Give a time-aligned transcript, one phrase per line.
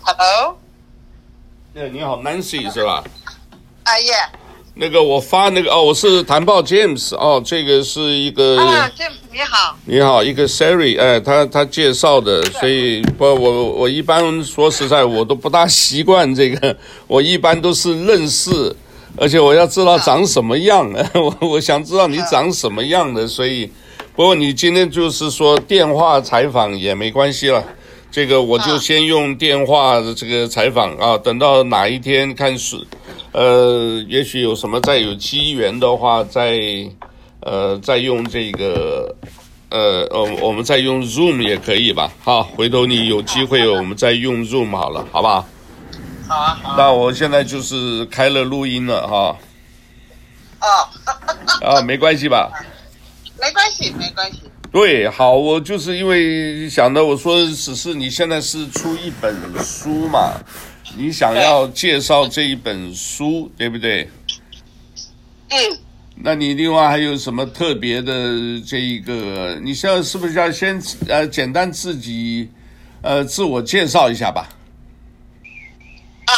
[0.00, 0.56] Hello，
[1.74, 3.02] 哎，你好，Nancy 是吧？
[3.82, 4.12] 啊耶。
[4.74, 16.76] 那个我发那个哦，我是谭报 James 哦，这个是一个啊，James 你好，你好，一个 Siri 哎，他他介绍的，所以不我我一般说实在我都不大习惯这个，
[17.08, 18.76] 我一般都是认识，
[19.16, 23.68] 而且我要知道长什么样的， 我我想知道你长什么样的，所以
[24.14, 27.64] 不过你今天就是说电话采访也没关系了。
[28.10, 32.76] 这个我就先用电话的这个采访啊，等到哪一天看是，
[33.32, 36.58] 呃，也许有什么再有机缘的话，再
[37.40, 39.14] 呃再用这个，
[39.68, 42.10] 呃，我我们再用 Zoom 也可以吧？
[42.24, 45.46] 好，回头你有机会我们再用 Zoom 好了，好不好？
[46.26, 46.58] 好啊。
[46.62, 49.36] 好啊，那我现在就是开了录音了哈。
[50.60, 50.66] 哦。
[51.60, 52.50] 啊，没关系吧？
[53.40, 54.42] 没关系，没关系。
[54.70, 60.34] 对，好，我就是因为想到我说，只是你现在是出一本书嘛，
[60.96, 64.08] 你想要介绍这一本书，对不对？
[65.48, 65.78] 嗯。
[66.20, 69.58] 那你另外还有什么特别的这一个？
[69.62, 72.50] 你现在是不是要先呃简单自己
[73.02, 74.48] 呃自我介绍一下吧？
[76.26, 76.32] 啊，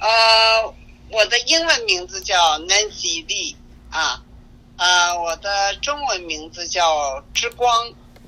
[0.00, 0.74] 呃，
[1.10, 3.54] 我的英文名字叫 Nancy Lee
[3.90, 4.22] 啊。
[4.78, 7.74] 呃，我的中文名字叫之光，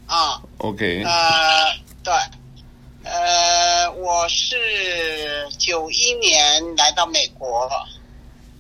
[0.07, 2.15] 啊，OK，呃，对，
[3.05, 7.71] 呃，我是九一年来到美国，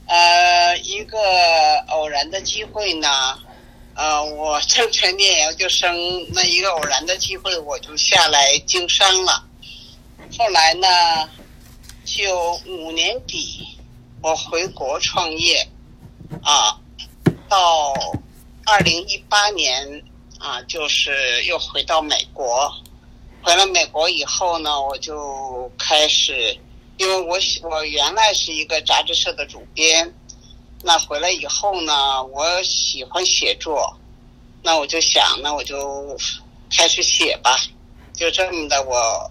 [0.07, 1.19] 呃，一个
[1.89, 3.09] 偶然的机会呢，
[3.95, 5.91] 呃，我正在念研究生，
[6.35, 9.43] 那一个偶然的机会，我就下来经商了，
[10.39, 10.87] 后来呢，
[12.05, 13.67] 九五年底
[14.21, 15.67] 我回国创业，
[16.43, 16.79] 啊。
[17.49, 17.95] 到
[18.67, 20.05] 二零一八年
[20.39, 22.73] 啊，就是又回到美国。
[23.43, 26.57] 回了美国以后呢，我就开始，
[26.99, 30.13] 因为我我原来是一个杂志社的主编，
[30.83, 33.97] 那回来以后呢，我喜欢写作，
[34.63, 36.17] 那我就想，那我就
[36.71, 37.57] 开始写吧。
[38.13, 39.31] 就这么的，我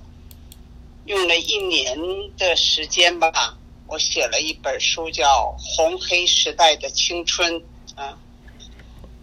[1.05, 1.95] 用了一年
[2.37, 3.55] 的时间吧，
[3.85, 7.53] 我写了一本书，叫《红黑时代的青春》。
[7.97, 8.15] 啊，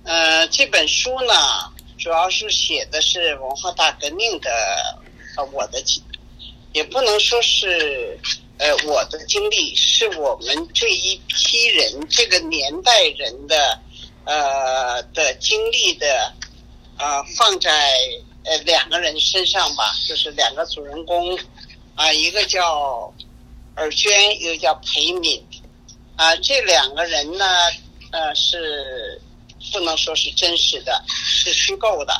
[0.02, 1.32] 呃，这本书呢，
[1.96, 4.50] 主要是写的是文化大革命的，
[5.36, 6.02] 呃，我的经，
[6.72, 8.18] 也不能说是，
[8.58, 13.78] 呃，我的经历，是我们这一批人，这个年代人的，
[14.24, 16.34] 呃，的经历的，
[16.98, 17.70] 呃，放在
[18.42, 21.38] 呃两个人身上吧，就是两个主人公，
[21.94, 23.14] 啊，一个叫
[23.76, 25.46] 尔娟，一个叫裴敏，
[26.16, 27.46] 啊，这两个人呢。
[28.14, 29.20] 呃，是
[29.72, 32.14] 不能说是真实的，是虚构的，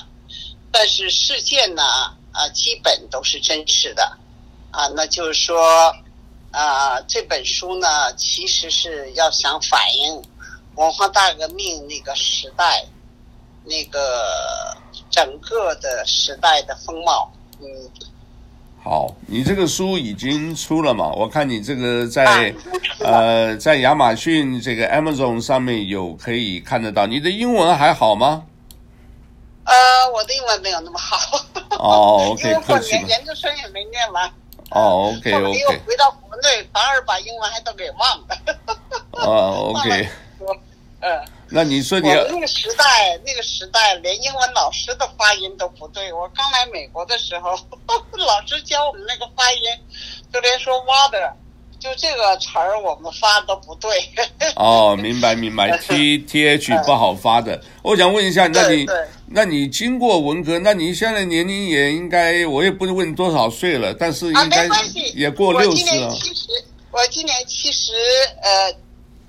[0.73, 1.85] 但是事件呢，
[2.33, 4.03] 啊，基本都是真实的，
[4.73, 5.95] 啊，那就是说，
[6.51, 10.21] 啊，这本书呢，其实是要想反映
[10.75, 12.85] 文化大革命那个时代，
[13.63, 14.77] 那个
[15.13, 17.69] 整个的时代的风貌，嗯。
[18.85, 21.11] 好，你这个书已经出了嘛？
[21.17, 22.55] 我看你这个在
[23.01, 27.07] 呃，在亚马逊这个 Amazon 上面有可以看得到。
[27.07, 28.45] 你的英文还好吗？
[29.65, 29.75] 呃，
[30.13, 31.17] 我的英文没有那么好。
[31.79, 32.91] 哦， OK，客气。
[32.91, 34.31] 研研究生也没念完。
[34.71, 35.33] 哦，OK，OK。
[35.33, 38.37] 后来又回到国内，反而把英文还都给忘了。
[39.13, 40.09] 哦，OK。
[41.01, 41.25] 嗯。
[41.55, 46.13] 那你说你那个时代，那个时代连英文老师的发音都不对。
[46.13, 47.51] 我刚来美国的时候，
[48.19, 49.61] 老师教我们那个发音，
[50.33, 51.33] 就连说 water，
[51.79, 53.93] 就这个词儿我们发都不对。
[54.57, 57.63] 哦，明白明白， t t h 不好发的。
[57.83, 58.85] 我想问一下，那你
[59.29, 64.69] 那你经过文革，那你现在年龄也应该，我也不能问多少岁了，但是应该
[65.15, 66.09] 也过六十了。
[66.11, 66.49] 我今年七十，
[66.91, 67.93] 我今年七十，
[68.43, 68.75] 呃。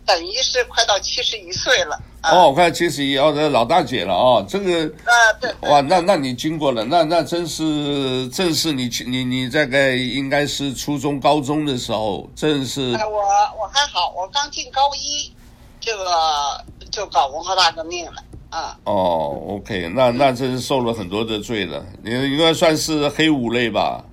[0.07, 1.99] 等于是快到七十一岁了。
[2.31, 4.85] 哦，快七十一，哦，这老大姐了哦，这个。
[5.03, 5.53] 啊，对。
[5.69, 12.93] 哇，那那你经过了，那那真是正是你你你大概应该是初中高中的时候，正是。
[12.95, 15.31] 哎，我我还好，我刚进高一，
[15.79, 18.77] 这个就搞文化大革命了啊。
[18.85, 24.03] 哦，OK，那那真是受了很多的罪了，你应该算是黑五类吧？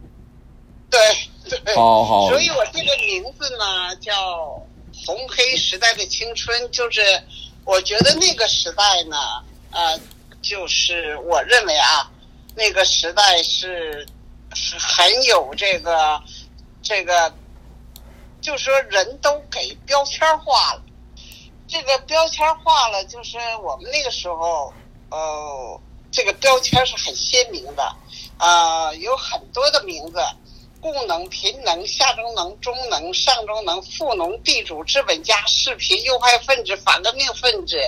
[0.90, 1.00] 对
[1.64, 1.74] 对。
[1.74, 2.28] 好好。
[2.28, 4.12] 所以我这个名字呢叫。
[5.06, 7.00] 红黑时代的青春，就是
[7.64, 9.16] 我觉得那个时代呢，
[9.70, 9.98] 呃，
[10.42, 12.10] 就是我认为啊，
[12.56, 14.06] 那个时代是
[14.54, 16.20] 是很有这个
[16.82, 17.32] 这个，
[18.40, 20.82] 就说人都给标签化了，
[21.68, 24.74] 这个标签化了，就是我们那个时候，
[25.10, 25.80] 呃，
[26.10, 27.96] 这个标签是很鲜明的
[28.38, 30.18] 啊、有很多的名字。
[30.82, 37.78] 故农、贫农、下中农、中农、上中农、富农、地主、资本家、视频、右派分子、反革命分子，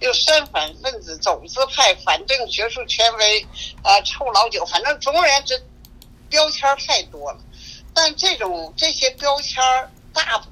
[0.00, 3.40] 又三反分子、走资派、反正学术权威，
[3.82, 5.64] 啊、臭老九，反正总而言之，
[6.28, 7.38] 标签太多了。
[7.94, 9.62] 但这种这些标签
[10.12, 10.44] 大，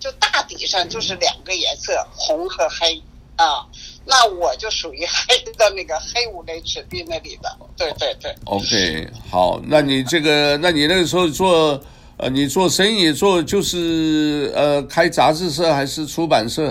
[0.00, 3.02] 就大体上就是两个颜色，红和黑
[3.36, 3.66] 啊。
[4.04, 8.34] 那我就属于黑的那个黑五类指币那里的，对对对。
[8.46, 11.80] OK，好，那你这个，那你那个时候做，
[12.16, 16.70] 呃，你做生意做就是呃开杂志社还是出版社？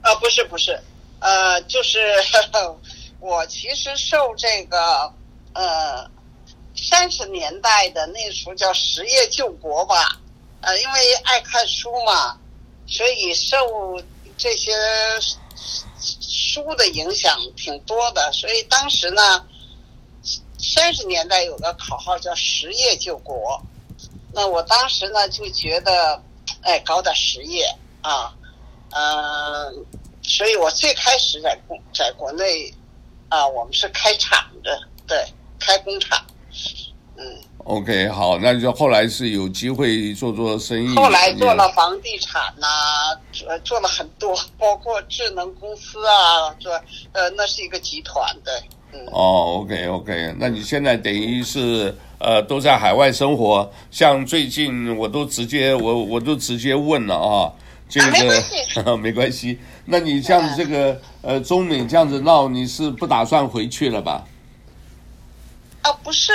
[0.00, 0.80] 啊、呃，不是不是，
[1.18, 1.98] 呃，就是
[2.32, 2.80] 呵 呵
[3.20, 5.12] 我其实受这个
[5.52, 6.10] 呃
[6.74, 10.18] 三十年代的那时候叫实业救国吧，
[10.62, 12.38] 呃，因为爱看书嘛，
[12.86, 13.56] 所以受
[14.38, 14.72] 这些。
[16.00, 19.46] 书的影响挺多的，所以当时呢，
[20.58, 23.62] 三十年代有个口号叫“实业救国”。
[24.32, 26.22] 那我当时呢就觉得，
[26.62, 27.64] 哎，搞点实业
[28.00, 28.34] 啊，
[28.90, 29.86] 嗯、
[30.22, 31.58] 所以我最开始在
[31.92, 32.72] 在国内
[33.28, 35.26] 啊，我们是开厂的，对，
[35.58, 36.24] 开工厂，
[37.16, 37.49] 嗯。
[37.64, 40.96] OK，好，那就后来是有机会做做生意。
[40.96, 46.72] 后来做了房地产呐、啊，做做了很多， 包括智能公司啊，做
[47.12, 48.62] 呃，那是一个集团的。
[48.92, 49.00] 嗯。
[49.12, 57.52] 哦，OK OK，那你现在等于是呃都在海外生活，像最近我都直接我我都直接问了啊，
[57.88, 59.58] 这个、啊、没关系， 没关系。
[59.84, 64.24] 那你像这个呃中美这样子闹，你是不打算回去了吧？
[65.82, 66.32] 啊，不是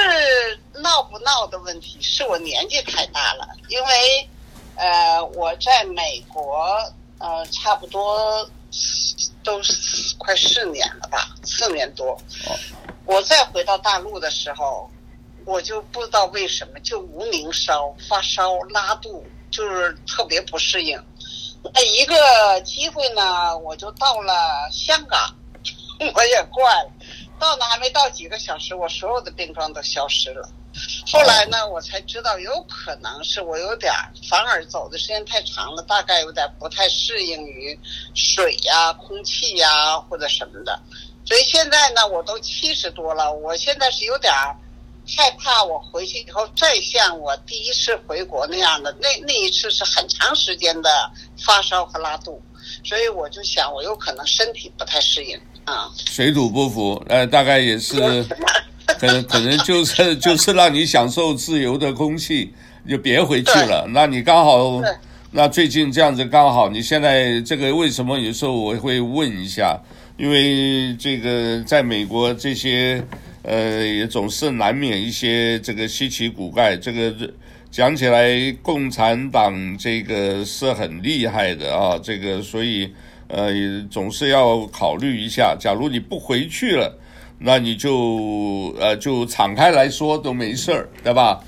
[0.73, 3.47] 闹不闹的问题，是我年纪太大了。
[3.69, 4.29] 因为，
[4.75, 6.65] 呃，我在美国，
[7.19, 8.49] 呃，差不多
[9.43, 9.59] 都
[10.17, 12.17] 快四年了吧，四年多。
[13.05, 14.89] 我再回到大陆的时候，
[15.45, 20.99] 我就不知道为什么就无名烧、发烧、拉肚，就是特别不适应。
[21.71, 25.35] 那一个机会呢，我就到了香港，
[26.15, 26.91] 我也怪了。
[27.39, 30.49] 到那还没到几个小时，我所有的病状都消失了。
[31.07, 33.93] 后来呢，我才知道有可能是我有点
[34.29, 37.79] 反而走的时间太长了，大概有点不太适应于
[38.13, 40.77] 水呀、空气呀或者什么的。
[41.25, 44.33] 所以现在呢，我都七十多了，我现在是有点
[45.07, 52.41] 害怕，我回去以后再像我第一次回国那样的，那那一次是很长时间的发烧和拉肚，
[52.85, 55.37] 所以我就想我有可能身体不太适应。
[55.65, 58.23] 啊，水土不服，呃，大概也是，
[58.99, 62.53] 可能可能就是 就是让你享受自由的空气，
[62.87, 63.87] 就别回去了。
[63.89, 64.79] 那你刚好，
[65.31, 69.75] 那最近这样子刚好，你现在这个为什么有时候我会问一下？
[70.17, 73.03] 因为这个在美国这些，
[73.41, 76.77] 呃，也总是难免一些这个稀奇古怪。
[76.77, 77.13] 这个
[77.75, 82.89] 讲起来，共产党这个是很厉害的啊，这个所以。
[83.27, 83.51] 呃，
[83.89, 85.57] 总是要考虑一下。
[85.59, 86.95] 假如你不回去了，
[87.39, 91.43] 那你就呃就敞开来说都没事儿，对吧？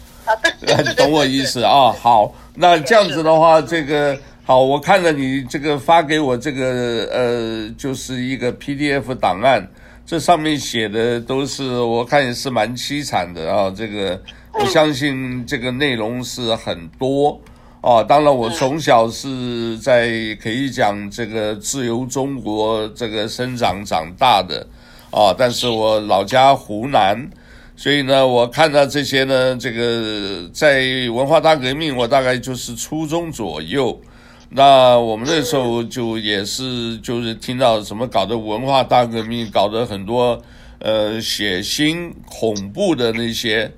[0.97, 1.93] 懂我意思啊？
[1.93, 9.65] 好，那这样子的话，这个好，我看了你这个发给我这个呃，就是一个 PDF 档案，
[10.03, 13.71] 这上面写的都是我看也是蛮凄惨的啊。
[13.73, 14.19] 这个
[14.53, 17.39] 我相信这个内容是很多。
[17.79, 20.09] 啊，当然，我从小是在
[20.41, 24.67] 可以讲这个自由中国这个生长长大的，
[25.11, 27.29] 啊，但是我老家湖南，
[27.77, 30.81] 所以呢，我看到这些呢，这个在
[31.13, 34.01] 文化大革命，我大概就是初中左右，
[34.49, 40.41] 那我们那时候就也是就是听到什么搞的文化大革命，搞得很多
[40.79, 43.71] 呃血腥恐怖的那些。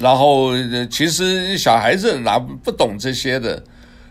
[0.00, 0.50] 然后，
[0.90, 3.62] 其实小孩子哪不懂这些的，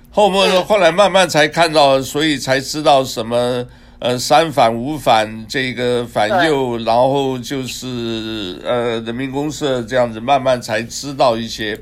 [0.09, 3.65] 后面后来慢慢才看到，所以才知道什么
[3.99, 11.77] 呃三反五反这个反右，然后就是呃人民公社这样子，慢慢才知道一些。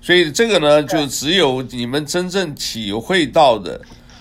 [0.00, 3.80] 所以这个呢，就只有你们真正体会到的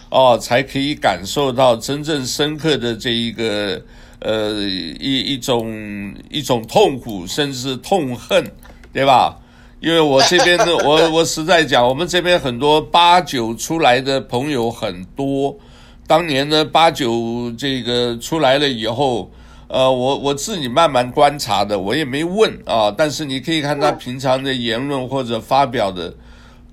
[0.09, 3.79] 哦，才可以感受到真正深刻的这一个
[4.21, 4.53] 呃
[5.00, 8.43] 一一种一种痛苦，甚至痛恨。
[8.91, 9.38] 对吧？
[9.81, 15.58] 因为我这边的我我实在讲，我们这边很多八九出来的朋友很多。
[16.05, 19.31] 当年呢，八九这个出来了以后，
[19.69, 22.93] 呃，我我自己慢慢观察的，我也没问啊。
[22.98, 26.13] 但是你可以看他平常的言论或者发表的，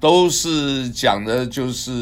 [0.01, 1.93] 都是讲的，就是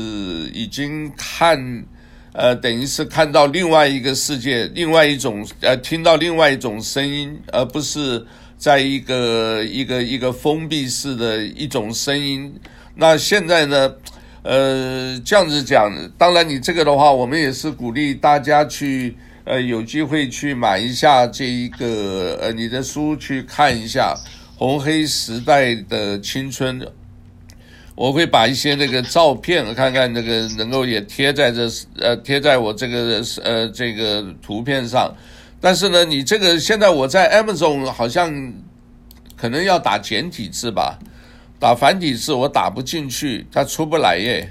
[0.54, 1.84] 已经看，
[2.32, 8.26] 呃，等于是看到另外一个世界，另外一种呃，听到另外一种声音，而不是。
[8.64, 12.50] 在一个一个一个封闭式的一种声音。
[12.94, 13.94] 那现在呢，
[14.40, 24.14] 呃，这样子讲，当然你这个的话，我们也是鼓励大家去，呃，有机会去买一下这一个，呃，你的书去看一下
[24.58, 26.80] 《红黑时代的青春》。
[27.94, 31.68] 我会把一些那个照片看看，那个能够也贴在这，
[32.00, 35.14] 呃，贴在我这个呃这个图片上。
[35.64, 38.30] 但是呢，你这个现在我在 Amazon 好像
[39.34, 40.98] 可能要打简体字吧，
[41.58, 44.46] 打繁体字我打不进去，它出不来耶。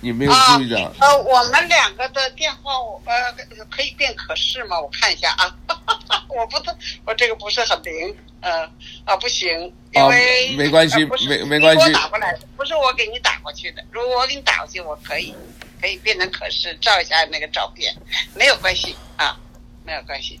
[0.00, 0.78] 你没有注意到？
[0.98, 2.72] 呃，呃，我们两个的电话，
[3.04, 3.34] 呃，
[3.70, 4.80] 可以变可视吗？
[4.80, 5.54] 我看一下啊。
[6.34, 6.56] 我不，
[7.04, 8.16] 我这个不是很灵。
[8.40, 8.62] 呃
[9.04, 9.50] 啊，不行，
[9.92, 11.82] 因为、哦、没关系，呃、没没关系。
[11.82, 13.84] 我打过来，不是我给你打过去的。
[13.90, 15.34] 如果我给你打过去，我可以
[15.82, 17.94] 可以变成可视，照一下那个照片，
[18.34, 19.36] 没有关系啊，
[19.86, 20.40] 没有关系。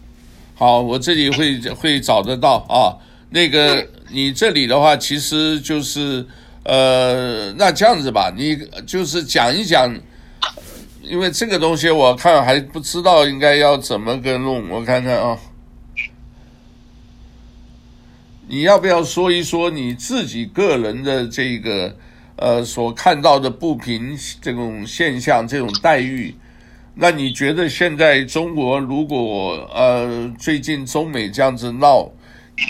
[0.54, 2.98] 好，我这里会会找得到啊。
[3.30, 6.26] 那个、嗯、你这里的话，其实就是
[6.64, 9.94] 呃，那这样子吧，你就是讲一讲，
[11.02, 15.38] 因为这个东西我看还不知道应该要怎么个弄，我看看啊。
[18.48, 21.96] 你要不要说一说你自己个人的这个
[22.36, 26.34] 呃所看到的不平这种现象、这种待遇？
[26.98, 32.10] 那你觉得现在中国如果呃最近中美这样子闹，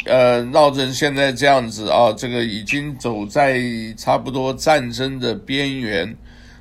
[0.05, 3.63] 呃闹成现在这样子啊，这个已经走在
[3.97, 6.17] 差不多战争的边缘，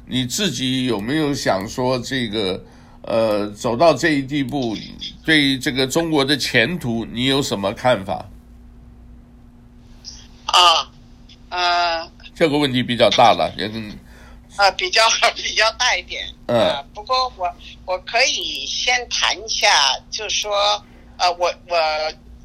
[0.05, 2.63] 你自己有没有想说这个
[3.01, 4.77] 呃走到这一地步，
[5.25, 8.24] 对这个中国的前途你有什么看法？
[10.45, 10.91] 啊，
[11.50, 13.67] 呃，这个问题比较大了，也
[14.57, 15.03] 跟，啊，比较
[15.35, 17.50] 比较大一点，嗯、呃，不过我
[17.85, 19.69] 我可以先谈一下，
[20.12, 20.83] 就是说，
[21.17, 21.75] 呃，我我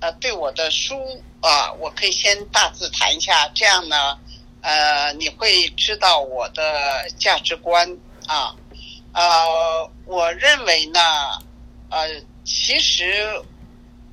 [0.00, 0.95] 呃对我的书
[1.40, 4.19] 啊、呃，我可以先大致谈一下，这样呢，
[4.62, 8.55] 呃，你会知道我的价值观啊，
[9.12, 11.00] 呃，我认为呢，
[11.90, 12.09] 呃，
[12.45, 13.43] 其实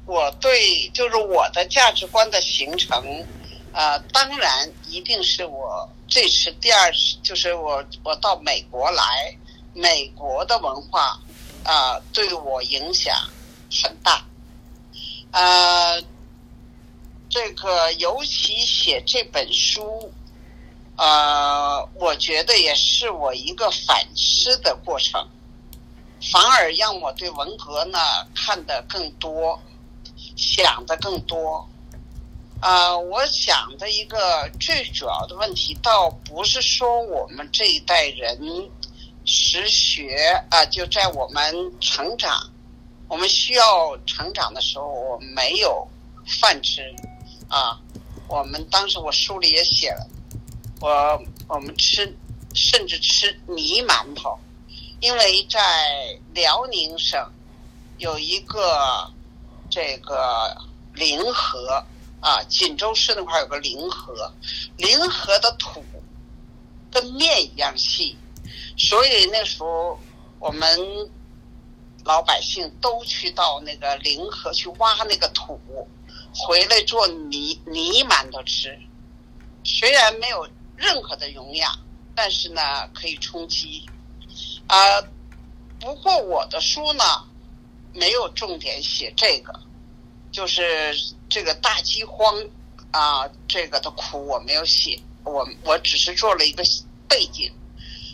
[0.06, 3.26] 我对就是我的价值观的形成。
[3.78, 9.38] 呃，当然一定是我这次第二次，就是我我到美国来，
[9.72, 11.20] 美国的文化
[11.64, 13.16] 啊、对我影响
[13.84, 14.26] 很大。
[15.30, 16.02] 呃，
[17.30, 20.12] 这个尤其写这本书，
[20.96, 25.30] 呃，我觉得也是我一个反思的过程，
[26.32, 28.00] 反而让我对文革呢
[28.34, 29.62] 看得更多，
[30.36, 31.70] 想得更多。
[32.60, 38.70] 啊、我想的一个最主要的问题，倒不是说我们这一代人
[39.26, 42.50] 实学啊、就在我们成长，
[43.08, 45.88] 我们需要成长的时候，我们没有
[46.42, 46.82] 饭吃
[47.48, 47.80] 啊。
[48.28, 50.10] 我们当时我书里也写了，
[50.82, 52.12] 我我们吃
[52.56, 54.38] 甚至吃泥馒头，
[55.00, 57.32] 因为在辽宁省
[58.00, 59.10] 有一个
[59.70, 60.58] 这个
[60.96, 61.86] 临河。
[62.20, 64.34] 啊，锦州市那块有个临河，
[64.78, 65.84] 临河的土
[66.92, 68.18] 跟面一样细，
[68.78, 70.00] 所以那时候
[70.40, 71.10] 我们
[72.04, 75.60] 老百姓都去到那个临河去挖那个土，
[76.34, 78.78] 回来做泥泥馒头吃。
[79.64, 81.78] 虽然没有任何的营养，
[82.16, 82.62] 但是呢
[82.94, 83.86] 可以充饥。
[84.68, 85.02] 啊，
[85.80, 87.04] 不过我的书呢
[87.94, 89.60] 没有重点写这个，
[90.38, 90.96] 就是。
[91.30, 92.34] 这个大饥荒
[92.90, 96.64] 啊，这个的苦我没有写，我我只是做了一个
[97.06, 97.52] 背景。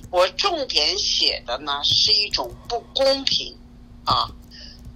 [0.09, 3.55] 我重点写的呢是一种不公平
[4.03, 4.27] 啊，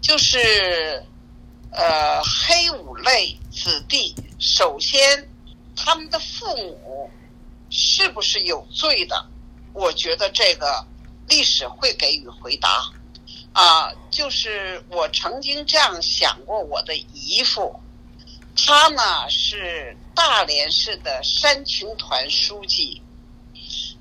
[0.02, 1.06] 就是
[1.70, 5.30] 呃黑五类子弟，首先
[5.76, 7.12] 他们的父母
[7.70, 9.30] 是不是有罪的？
[9.74, 10.84] 我觉得这个
[11.28, 12.92] 历史会给予回答
[13.58, 13.92] 啊。
[14.10, 17.80] 就是我曾经这样想过，我的姨父。
[18.56, 23.04] 他呢是大连市的山青团书记，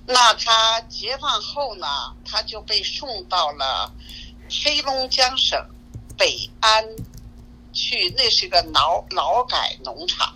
[0.06, 1.86] 那他解放后呢，
[2.24, 3.92] 他就被送到了
[4.48, 5.62] 黑龙江省
[6.16, 6.82] 北安
[7.74, 10.34] 去，那是个劳劳改农场，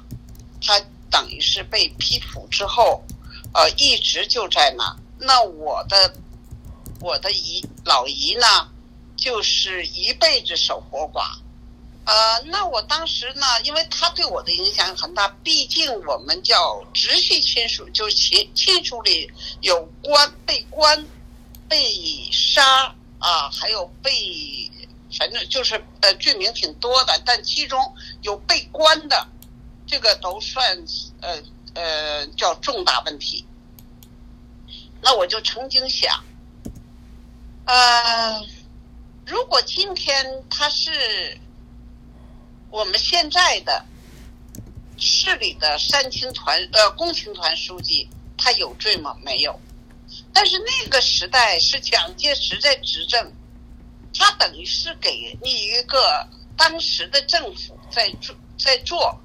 [0.60, 0.78] 他
[1.10, 3.02] 等于是被批捕之后，
[3.54, 4.94] 呃，一直就在那。
[5.18, 6.14] 那我的
[7.00, 8.68] 我的姨老姨呢，
[9.20, 11.38] 就是一辈子守活寡。
[12.06, 21.06] 呃，那我当时呢，因为他对我的影响很大，毕竟我们叫直系亲属，就是亲亲属里有关被关、
[21.68, 21.78] 被
[22.32, 24.10] 杀啊，还有被
[25.16, 27.78] 反正就是呃罪名挺多的，但其中
[28.22, 29.28] 有被关的，
[29.86, 30.84] 这个都算
[31.20, 31.40] 呃
[31.74, 33.44] 呃叫重大问题。
[35.02, 36.24] 那我就曾经想，
[37.66, 38.44] 呃，
[39.30, 41.38] 如果今天他是
[42.68, 43.86] 我们现在的
[44.98, 49.16] 市里的三青团呃共青团书记，他有罪吗？
[49.22, 49.56] 没有。
[50.32, 53.32] 但是那个时代是蒋介石在执政，
[54.12, 59.16] 他等于是给你一个当时的政府在做在做。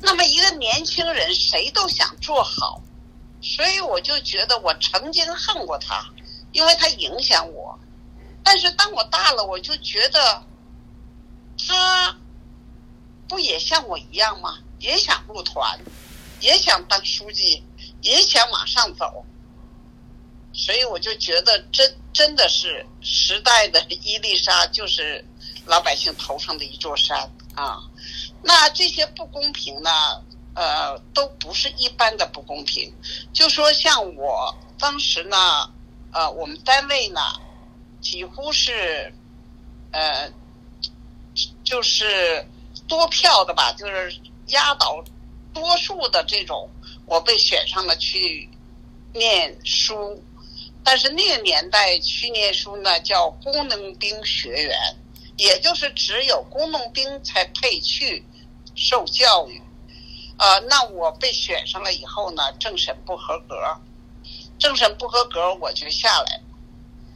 [0.00, 2.80] 那么一个年轻人谁都想做好。
[3.42, 6.08] 所以我就觉得我曾经恨过他，
[6.52, 7.76] 因为他影响我。
[8.42, 10.42] 但是当我大了，我就觉得
[11.66, 12.16] 他
[13.28, 14.58] 不也像我一样吗？
[14.78, 15.78] 也想入团，
[16.40, 17.62] 也想当书记，
[18.00, 19.24] 也想往上走。
[20.52, 25.24] 所以我就觉得真真的是时代的一粒沙，就是
[25.66, 27.82] 老百姓头上的一座山啊。
[28.42, 29.90] 那这些不公平呢？
[30.54, 32.92] 呃，都不是一般的不公平。
[33.32, 35.72] 就说像我当时呢，
[36.12, 37.20] 呃，我们单位呢，
[38.02, 39.14] 几乎是，
[39.92, 40.30] 呃，
[41.64, 42.44] 就是
[42.88, 44.14] 多票的吧，就是
[44.48, 45.02] 压倒
[45.54, 46.68] 多数的这种，
[47.06, 48.50] 我被选上了去
[49.14, 50.22] 念书。
[50.84, 54.76] 但是那个年代去念书呢，叫工农兵学员，
[55.36, 58.24] 也就是只有工农兵才配去
[58.74, 59.62] 受教育。
[60.38, 63.54] 呃，那我被选上了以后呢，政审不合格，
[64.58, 66.40] 政审不合格，我就下来。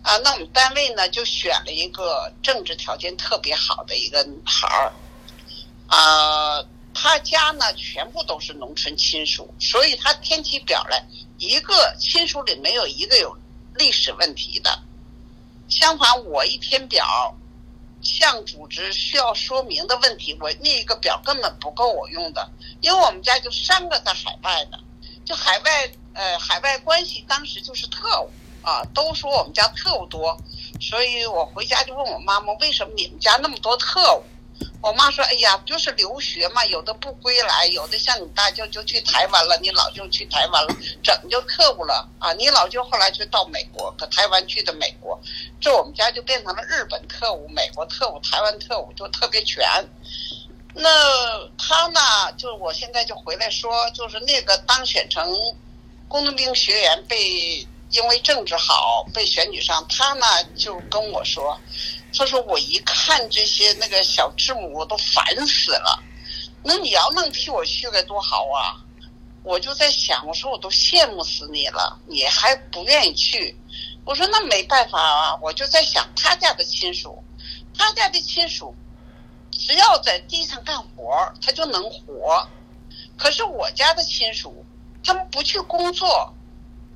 [0.07, 4.93] 啊，那我们单位呢就选了一个政治条件特别好的一个女孩儿，
[5.89, 11.05] 啊，她家呢全部都是农村亲属，所以她填起表来，
[11.39, 13.37] 一个亲属里没有一个有
[13.75, 14.79] 历史问题的。
[15.69, 17.37] 相反，我一填表。
[18.03, 22.49] 向组织需要说明的问题，我那一个表根本不够我用的，
[22.81, 24.79] 因为我们家就三个在海外的，
[25.25, 28.31] 就海外呃海外关系，当时就是特务
[28.67, 30.37] 啊，都说我们家特务多，
[30.81, 34.23] 所以我回家就问我妈妈，为什么你们家那么多特务？
[34.83, 42.33] 我妈说：“哎呀，就是留学嘛，有的不归来，有的像你大舅就去台湾了，你老舅去台湾了，整就特务了啊！
[42.33, 45.17] 你老舅后来就到美国，可台湾去的美国，
[45.61, 49.65] 这我们家就变成了日本特务、美国特务、台湾特务，就特别全。
[50.75, 50.91] 那
[51.57, 55.25] 他呢，就是我现在就回来说，就是那个当选成
[56.09, 61.59] 工农兵学员被因为政治好被选举上，他呢就跟我说。”
[62.17, 66.03] 他说：“我一看这些那个小字母，我都烦死了。
[66.63, 68.81] 那你要能替我去该多好啊！
[69.43, 73.55] 我就在想，我说我都羡慕死你了，你还不愿意去。
[74.05, 77.23] 我说那没办法啊，我就在想他家的亲属，
[77.77, 78.75] 他家的亲属
[79.53, 82.49] 只要在地上干活，他就能活。
[83.19, 84.65] 可是我家的亲属，
[85.05, 86.33] 他们不去工作，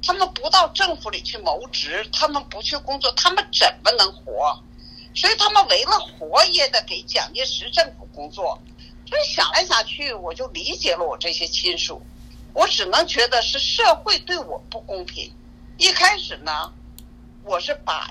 [0.03, 4.63] 他们不到政府里去谋职，他们不去工作，他们怎么能活？”
[5.13, 8.57] 所以他们为了活也得给蒋介石政府工作，
[9.09, 12.01] 所以想来想去，我就理解了我这些亲属，
[12.55, 15.33] 我只能觉得是社会对我不公平。
[15.79, 16.73] 一开始呢，
[17.43, 18.09] 我是把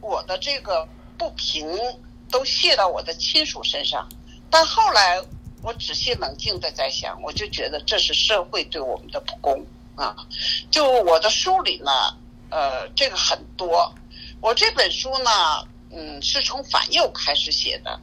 [0.00, 0.86] 我的这个
[1.18, 1.66] 不平
[2.30, 4.08] 都卸到我的亲属身上，
[4.48, 5.20] 但后来
[5.62, 9.66] 我仔细冷静的在想，我就觉得这是社会对我们的不公
[9.98, 10.16] 啊。
[10.70, 11.90] 就我的书里呢，
[12.50, 13.92] 呃，这个很多，
[14.40, 15.30] 我这本书呢。
[15.90, 17.98] 嗯，是从反右开始写的。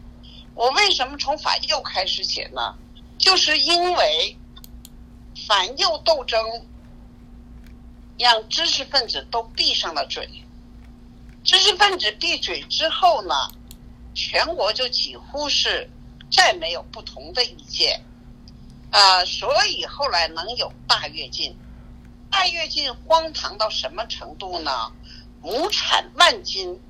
[0.55, 2.73] 我为什么从反右开始写呢？
[3.19, 4.35] 就是因为
[5.47, 6.65] 反右斗争
[8.17, 10.27] 让知识分子都闭上了嘴。
[11.43, 13.35] 知识分子闭嘴之后呢，
[14.15, 15.87] 全国就几乎是
[16.31, 18.01] 再没有不同的意见。
[18.89, 21.55] 啊、所以后来能有大跃进。
[22.35, 24.91] 大跃进荒唐到什么程度呢？
[25.41, 26.81] 亩产万斤。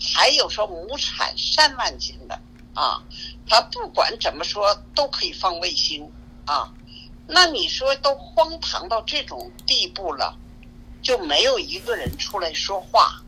[0.00, 2.40] 还有说亩产三万斤的
[2.72, 3.02] 啊，
[3.48, 6.08] 他不管怎么说都可以放卫星
[6.46, 6.72] 啊，
[7.26, 10.38] 那你说都荒唐到这种地步了，
[11.02, 13.22] 就没有一个人出来说话，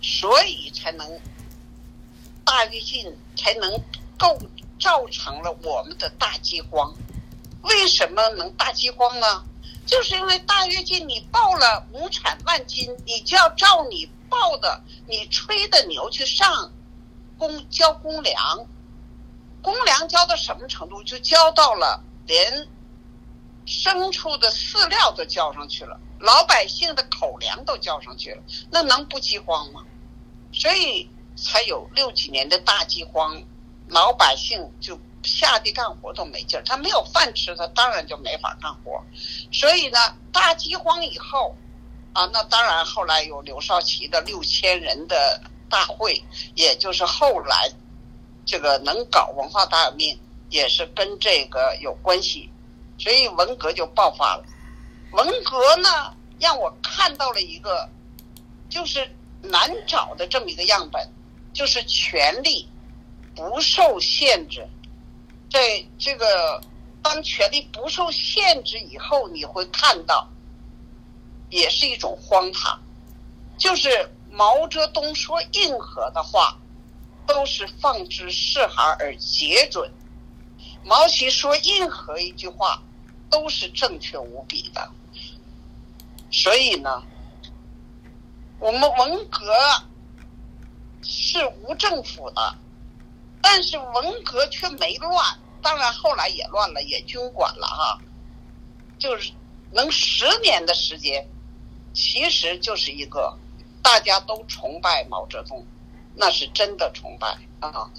[0.00, 1.20] 所以才能
[2.44, 3.82] 大跃进才能
[4.16, 4.38] 构
[4.78, 6.94] 造成了我们的大饥荒。
[7.62, 9.44] 为什么能大饥荒呢？
[9.86, 14.08] 就是因为大跃进你报了亩产万斤，你就要照你。
[14.26, 16.72] 报的你吹的牛去上
[17.38, 18.66] 公交公粮，
[19.62, 21.04] 公粮交到什么程度？
[21.04, 22.66] 就交到了连
[23.64, 28.42] 牲畜的饲料都交上去了，老百姓的口粮都交上去了，
[28.72, 29.84] 那能不饥荒吗？
[30.52, 33.40] 所以才有六几年的大饥荒，
[33.86, 39.02] 老百姓就下地干活都没劲儿，他没有饭吃，他当然就没法干活。
[39.50, 39.98] 所以呢，
[40.32, 41.56] 大饥荒以后，
[42.12, 46.22] 啊，那当然后来有刘少奇的六千人的大会，
[46.54, 47.70] 也就是后来
[48.44, 50.18] 这个能搞文化大革命，
[50.50, 52.48] 也是跟这个有关系，
[52.98, 54.44] 所以文革就爆发了。
[55.12, 57.88] 文革呢，让我看到了一个
[58.68, 59.10] 就是
[59.42, 61.08] 难找的这么一个样本。
[61.54, 62.68] 就是权力
[63.36, 64.66] 不受限制，
[65.54, 66.60] 在这个
[67.00, 70.28] 当权力不受限制以后，你会看到，
[71.48, 72.76] 也是一种荒唐。
[73.56, 76.58] 就是毛泽东说任何的话，
[77.24, 79.88] 都是放之四海而皆准；
[80.84, 82.82] 毛主席说任何一句话，
[83.30, 84.90] 都是正确无比的。
[86.32, 87.00] 所以呢，
[88.58, 89.40] 我们文革。
[91.06, 92.54] 是无政府的，
[93.42, 97.98] 但是文革却没乱，当然后来也乱了，也军管了哈。
[98.98, 99.32] 就是
[99.72, 101.26] 能十年的时间，
[101.92, 103.36] 其实就是一个
[103.82, 105.66] 大家都崇拜毛泽东，
[106.14, 107.90] 那是真的崇拜啊。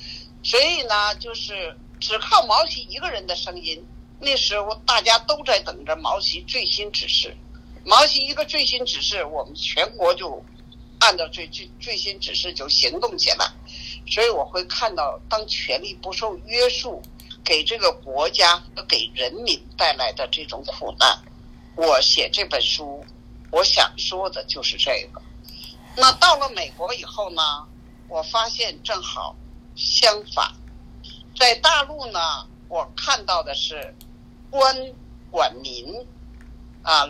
[0.44, 3.86] 所以呢，就是只靠毛主席一个人的声音，
[4.22, 7.36] 那时候大家都在等着毛主席最新指示，
[7.84, 10.42] 毛主席一个最新指示，我们全国就。
[10.98, 13.46] 按照最最最新指示就行动起来，
[14.10, 17.02] 所以我会看到，当权力不受约束，
[17.46, 21.24] 给这个国家和给人民带来的这种苦难。
[21.78, 23.06] 我写这本书，
[23.52, 25.22] 我想说的就是这个。
[25.96, 27.42] 那到了美国以后呢，
[28.10, 29.36] 我发现正好
[29.76, 30.52] 相反，
[31.38, 32.20] 在大陆呢，
[32.68, 33.96] 我看到的是
[34.50, 34.76] 官
[35.32, 36.06] 管民
[36.82, 37.08] 啊。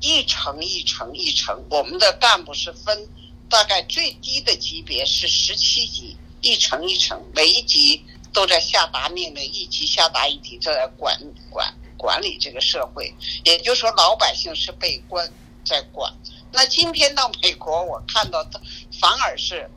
[0.00, 3.08] 一层一层一层，我们的干部是分，
[3.48, 11.18] 大概最低的级别是十七级，一层一层，每一级都在下达命令，一级下达一级，就在管
[11.50, 13.14] 管管理这个社会。
[13.44, 15.30] 也就是说，老百姓是被关
[15.64, 16.12] 在管。
[16.52, 18.60] 那今天到美国，我看到的
[19.00, 19.70] 反而是，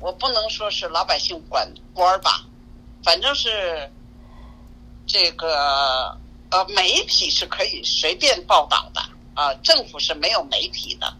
[0.00, 2.44] 我不能说是老百姓管官吧，
[3.02, 3.90] 反正是
[5.06, 6.18] 这个。
[6.52, 9.00] 呃，媒体是可以随便报道的
[9.32, 11.16] 啊，政府是没有媒体的，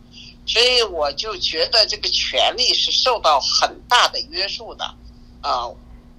[0.46, 4.94] 所以我就觉得这个权力是受到很大的约束的，
[5.42, 5.68] 啊，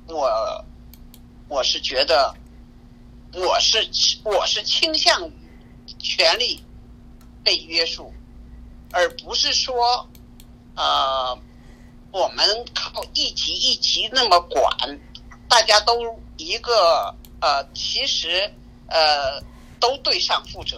[0.07, 0.65] 我
[1.47, 2.35] 我是觉得
[3.33, 3.89] 我是
[4.23, 5.33] 我是倾向于
[5.97, 6.63] 权力
[7.43, 8.13] 被约束，
[8.91, 10.07] 而不是说
[10.75, 11.35] 呃
[12.11, 14.99] 我们靠一级一级那么管，
[15.49, 18.53] 大家都一个呃其实。
[18.85, 19.41] 呃，
[19.79, 20.77] 都对上负责，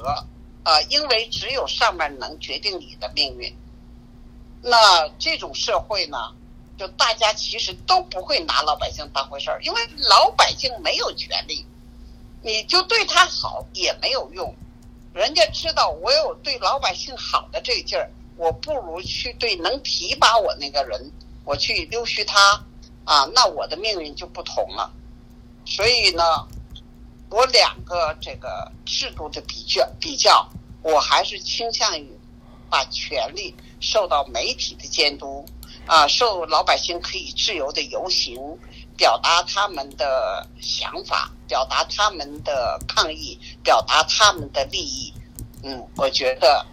[0.63, 3.53] 呃，因为只有上面能决定你的命运。
[4.61, 6.17] 那这种社会呢，
[6.77, 11.65] 就大家其实都不会拿老百姓当回事儿，因为老百姓没有权利，
[12.41, 14.55] 你就对他好也没有用。
[15.13, 21.11] 人家知道我有对老百姓好的这劲儿，我不如去对能提拔我那个人，
[21.43, 22.63] 我去溜须他
[23.03, 24.91] 啊，那我的命运就不同了。
[25.65, 26.23] 所以呢。
[27.31, 30.47] 我两个这个制度的比较比较，
[30.83, 32.07] 我还是倾向于
[32.69, 35.43] 把权力受到媒体的监督，
[35.85, 38.37] 啊，受老百姓可以自由的游行，
[38.97, 45.13] 表达他们的想法，表达他们的抗议，表达他们的利益。
[45.63, 46.65] 嗯，我觉得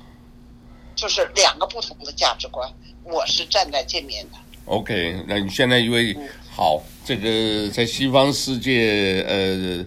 [0.95, 2.69] 就是两个不同的价值观，
[3.05, 4.39] 我是站在这面的。
[4.67, 9.85] OK，那你现在因为、嗯、好，这个在西方世界，呃。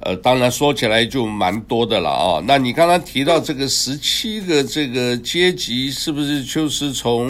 [0.00, 2.40] 呃，当然说起来就蛮多的了啊。
[2.46, 7.28] 那你刚刚提到这个十七个这个阶级，是不是就是从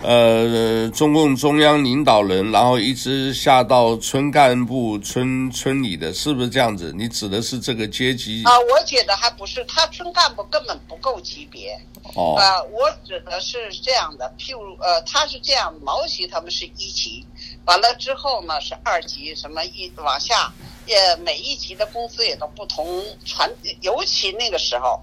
[0.00, 6.92] 呃中共中央领导人，然后一直下到村干部、村村里的，是不是这样子？
[6.96, 8.42] 你指的是这个阶级？
[8.44, 11.78] 啊，我觉得还不是，他村干部根本不够级别。
[12.14, 12.36] 哦。
[12.38, 17.26] 呃，我指的是这样的，譬如呃，他是这样，毛主席他们是一级，
[17.66, 20.52] 完了之后呢是二级，什么一往下。
[20.86, 23.46] 也每一级的工资也都不同，传
[23.82, 24.98] 尤其那个时候，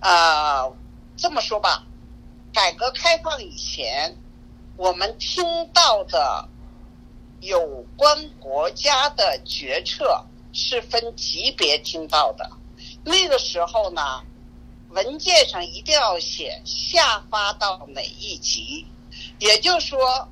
[0.00, 0.76] 啊、呃，
[1.16, 1.84] 这么说吧，
[2.52, 4.12] 改革开放以前，
[4.82, 6.48] 我们听到的
[7.40, 12.50] 有关国家的决策是分级别听到的。
[13.04, 14.24] 那个时候呢，
[14.88, 18.84] 文件上一定要写下发到哪一级，
[19.38, 20.28] 也就是说，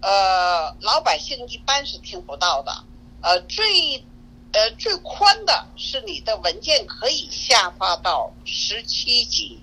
[0.00, 2.84] 呃，老百姓一般是听不到的。
[3.20, 4.04] 呃，最，
[4.50, 9.60] 呃，最宽的是你的文件可以下发到十七级，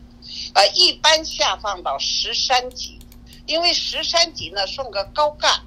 [0.53, 2.97] 呃，一般下放到十三级，
[3.49, 5.61] 因为十三级呢算个高干，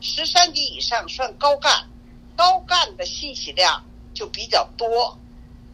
[0.00, 1.86] 十三级以上算高干，
[2.34, 5.18] 高干的信息量就比较多，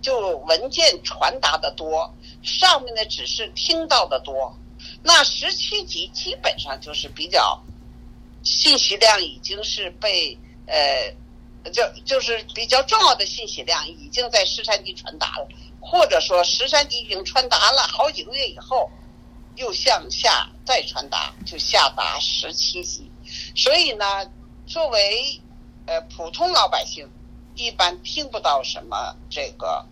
[0.01, 4.53] 就文件传达的多，上面的指示听到的多。
[5.05, 7.63] 那十七级基本上就是比较
[8.43, 11.15] 信息量已经是被呃。
[11.73, 15.47] 就就是比较重要的信息量已经在十三级传达了，
[15.81, 18.91] 或者说十三级已经传达了好几个月以后，
[19.57, 23.11] 又向下再传达，就下达十七级。
[23.55, 24.05] 所以呢，
[24.67, 25.41] 作为
[25.87, 27.09] 呃普通老百姓，
[27.55, 29.85] 一般听不到什么这个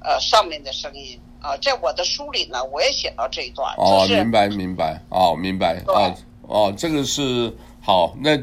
[0.00, 1.56] 呃上面的声音啊。
[1.58, 3.74] 在我的书里呢，我也写到这一段。
[3.76, 8.38] 哦，明白明白哦，明白啊哦，这个是好那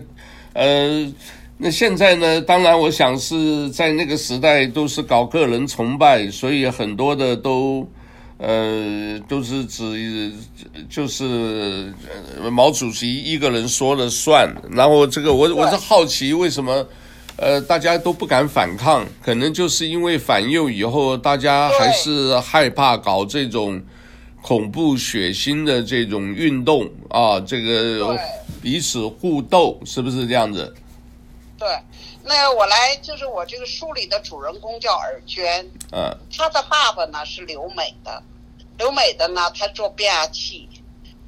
[0.54, 1.14] 呃。
[1.58, 2.42] 那现在呢？
[2.42, 7.90] 当然，我想是在那个时代都是搞个人崇拜，所以很多的都，
[8.38, 10.34] 呃，都是指
[10.90, 11.94] 就是
[12.52, 14.54] 毛主席一个人说了算。
[14.72, 16.86] 然后这个我我是好奇为什么，
[17.38, 19.06] 呃，大家都不敢反抗？
[19.22, 23.82] 可能就是因为反右以后，大家还是害怕搞这种
[24.42, 28.20] 恐怖血腥的这种运动啊，这个
[28.62, 30.74] 彼此互斗，是不是这样子？
[31.58, 31.68] 对，
[32.28, 38.24] 那我来就是我这个书里的主人公叫尔娟，嗯，他的爸爸呢是留美的，
[38.80, 40.68] 留美的呢他做变压器，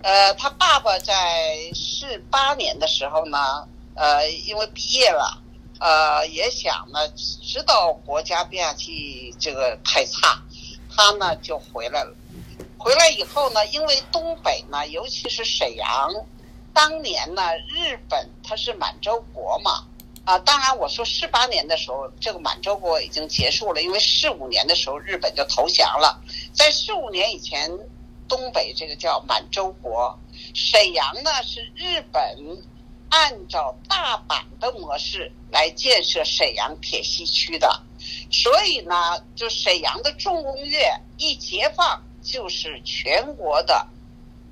[0.02, 5.40] 呃，他爸爸在四八年的时候呢，呃，因为毕业了，
[5.80, 7.08] 呃，也想呢
[7.44, 10.42] 知道国家变压器这个太差，
[10.90, 12.16] 他呢就回来了，
[12.80, 16.12] 回来以后呢，因为东北呢，尤其是沈阳，
[16.74, 19.84] 当年呢日本它是满洲国嘛。
[20.28, 26.22] 啊，当然，我说四八年的时候，这个满洲国已经结束了，因为四五年的时候日本就投降了。
[26.52, 27.72] 在四五年以前，
[28.28, 30.20] 东北这个叫满洲国，
[30.54, 32.22] 沈阳呢是日本
[33.10, 37.82] 按照大阪的模式来建设沈阳铁西区的，
[38.30, 43.88] 所以呢，就沈阳的重工业一解放，就是全国的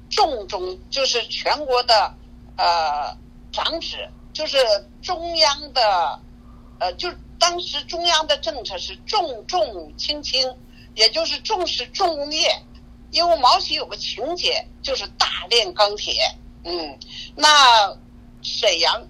[0.10, 2.14] 重中，就是全国的
[2.56, 3.18] 呃
[3.52, 3.98] 长子。
[4.36, 4.58] 就是
[5.02, 6.20] 中央的，
[6.78, 10.54] 呃，就当时中央的政策是重重轻轻，
[10.94, 12.62] 也就是重视重工业，
[13.12, 16.14] 因为毛主席有个情节就是大炼钢铁，
[16.66, 17.00] 嗯，
[17.38, 17.98] 那
[18.42, 19.08] 沈阳，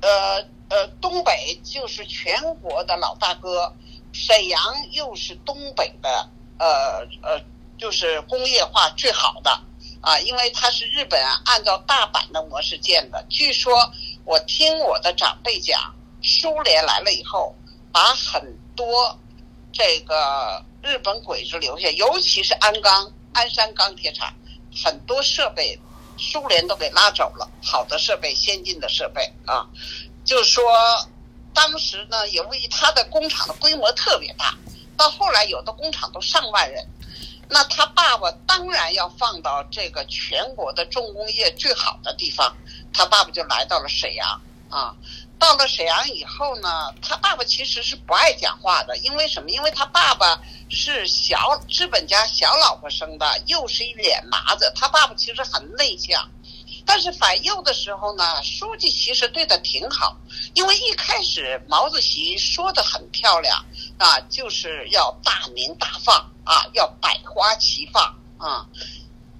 [0.00, 3.72] 呃呃，东北就是全国的老大哥，
[4.12, 4.60] 沈阳
[4.90, 7.40] 又是东北的，呃呃，
[7.78, 9.56] 就是工业化最好的
[10.04, 13.92] 啊，因为它是日本按照大阪的模式建的，据说。
[14.26, 17.54] 我听我的长辈讲，苏联来了以后，
[17.92, 19.18] 把很多
[19.70, 24.34] 这个日本鬼子留下，尤其是鞍钢、鞍山钢铁厂，
[24.82, 25.78] 很多设备
[26.16, 29.68] 苏联都给拉走了，好的设备、先进的设备啊。
[30.24, 30.64] 就是说，
[31.52, 34.56] 当时呢，由于他的工厂的规模特别大，
[34.96, 36.82] 到后来有的工厂都上万人，
[37.48, 42.56] 那他爸爸当然要放到这个全国的重工业最好的地方。
[42.92, 44.94] 他爸爸就来到了沈阳啊，
[45.38, 49.50] 到了沈阳以后呢，他爸爸其实是不爱讲话的，因为什么？
[49.50, 56.30] 因为他爸爸是小资本家小老婆生的，又是一脸麻子，他爸爸其实很内向。
[56.86, 60.16] 但是反右的时候呢，书记其实对他挺好，
[60.54, 63.64] 因为一开始毛主席说的很漂亮
[63.98, 68.02] 啊，就是要大鸣大放啊，要百花齐放
[68.38, 68.66] 啊。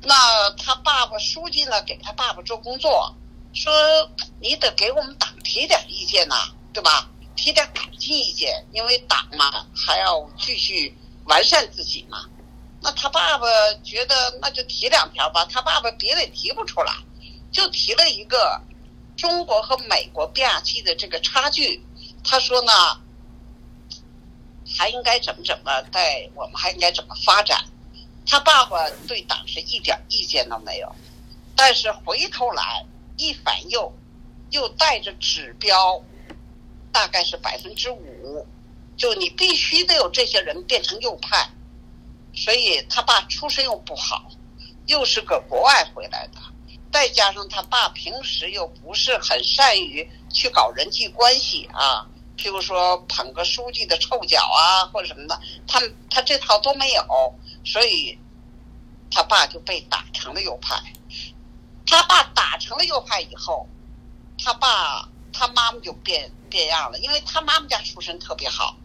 [0.02, 3.14] 那他爸爸书记呢，给他爸爸做工作。
[3.52, 3.72] 说
[4.40, 6.34] 你得给我们党提点意见呐，
[6.72, 7.08] 对吧？
[7.36, 12.24] 提点改进意见，因为党嘛还要继续完善自己嘛。
[12.82, 13.46] 那他爸爸
[13.84, 16.92] 觉得那就提两条吧，他爸爸别的也提不出来，
[17.54, 18.60] 就提了一个
[19.16, 21.82] 中国和美国变压器的这个差距。
[22.22, 22.72] 他说呢，
[24.76, 27.64] 还应该怎么怎么，在我们还应该怎么发展？
[28.26, 30.94] 他爸爸对党是一点意见都没有，
[31.56, 32.84] 但是回头来。
[33.16, 33.94] 一反右，
[34.50, 36.02] 又带着指标，
[36.90, 38.44] 大概是百分之五，
[38.96, 41.48] 就你必须得有这些人变成右派，
[42.34, 44.28] 所以他爸出身又不好，
[44.86, 46.40] 又是个国外回来的，
[46.94, 52.06] 再加上他爸平时又不是很善于去搞人际关系啊，
[52.38, 58.16] 譬如说捧个书记的臭脚啊或者什么的，他他这套都没有，所以
[59.10, 60.80] 他爸就被打成了右派。
[61.84, 63.66] 他爸打成了右派以后，
[64.38, 68.76] 他爸他妈妈就变变样了，因为他妈妈家出身特别好，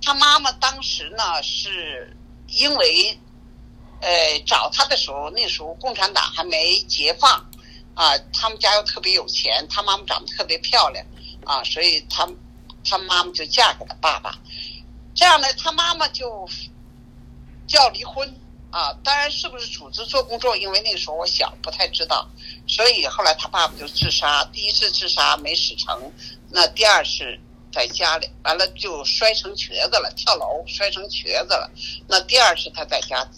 [0.00, 3.20] 他妈妈当时呢是因为
[4.00, 7.47] 呃，找他的时候，那时候共产党还没解放，
[7.98, 11.04] 啊，他们家又特别有钱，他妈妈长得特别漂亮，
[11.44, 12.28] 啊，所以他
[12.84, 14.38] 他妈妈就嫁给了爸爸，
[15.16, 16.48] 这样呢，他妈妈就
[17.66, 18.32] 就要离婚，
[18.70, 22.28] 啊，当然是不是组织做工作，因为那个时候我小，不太知道，
[22.68, 26.12] 所以后来他爸爸就自杀，第一次自杀没死成，
[26.50, 27.40] 那第二次。
[27.70, 31.70] 在家里完了就摔成瘸子了，跳楼摔成瘸子了。
[32.08, 33.28] 那第二次他在家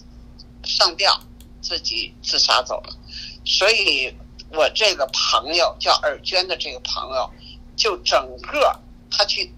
[0.63, 1.21] 上吊，
[1.61, 2.97] 自己自杀走了。
[3.45, 4.15] 所以
[4.53, 7.31] 我这个朋友叫尔娟的这个朋友，
[7.77, 8.79] 就整个
[9.11, 9.53] 他去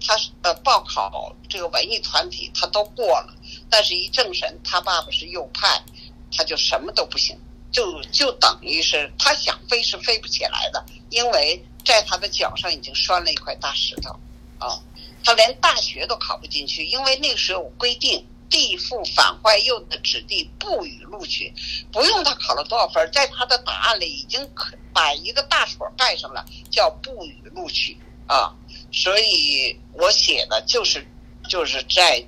[0.00, 3.34] 他呃报考这个文艺团体他都过了，
[3.68, 5.82] 但是一政审他爸爸是右派，
[6.30, 7.38] 他就什么都不行，
[7.70, 11.64] 就就等于是他想飞是飞不起来的，因为。
[11.84, 14.18] 在他的脚上已经拴了一块大石头，
[14.58, 14.80] 啊，
[15.22, 21.52] 他连大学都考不进去，因为那个时候规定，地富反坏右的子弟不予录取，
[21.90, 24.48] 不用他考了多少分，在他的答案里已经
[24.92, 28.54] 把一个大锁盖上了，叫不予录取啊，
[28.92, 31.04] 所以我写的就是
[31.48, 32.24] 就是在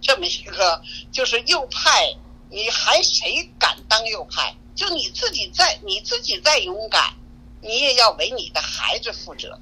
[0.00, 2.16] 这么一个就是右派，
[2.48, 4.56] 你还谁敢当右派？
[4.74, 7.12] 就你自己在你自己再勇敢。
[7.60, 9.60] 你也要为你的孩子负责，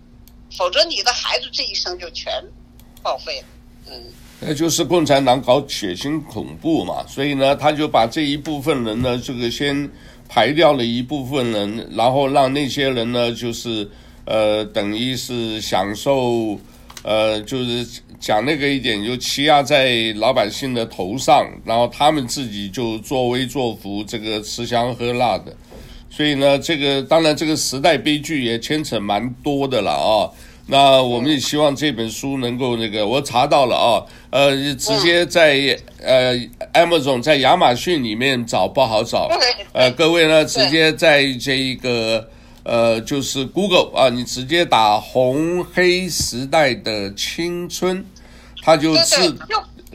[0.57, 2.45] 否则你的孩子这一生就全
[3.03, 3.49] 报废了。
[3.87, 9.89] 嗯，那就是共产党搞血腥恐怖嘛，所以呢，他就把这一部分人呢，这个先
[10.29, 13.89] 排掉了一部分人，然后让那些人呢，就是
[14.27, 16.59] 呃，等于是享受，
[17.03, 17.87] 呃，就是
[18.21, 25.57] 讲那个一点，就欺压在老百姓的头上，然后他们自己就作威作福，这个吃香喝辣的。
[26.11, 30.29] 所以呢，这个当然这个时代悲剧也牵扯蛮多的了啊。
[30.67, 36.37] 那我们也希望这本书能够那个，我查到了啊，呃，直接在呃
[36.75, 39.29] Amazon 在亚马逊里面找不好找，
[39.73, 42.29] 呃，各位呢直接在这一个
[42.65, 48.05] 呃就是 Google 啊，你直接打红黑时代的青春，
[48.63, 49.35] 它就是。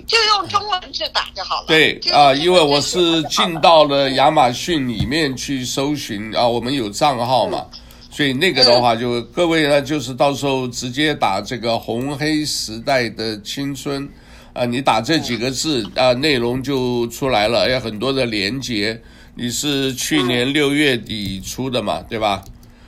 [0.08, 1.68] 就用中文字打就好了。
[1.68, 7.80] 对啊，因为我是进到了亚马逊里面去搜寻啊，我们有账号嘛，嗯、
[8.22, 14.08] 所以那个的话就，就各位呢，就是到时候直接打这个“红黑时代的青春”，
[14.54, 19.02] 啊，你打这几个字啊，内容就出来了，有很多的连接。
[19.34, 22.44] 你是去年六月底出的嘛，对吧？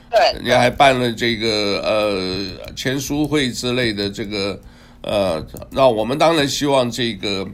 [0.08, 0.40] 对。
[0.40, 4.60] 你还办了这个呃签书会之类的这个。
[5.02, 7.44] 呃，那我们当然希望这个，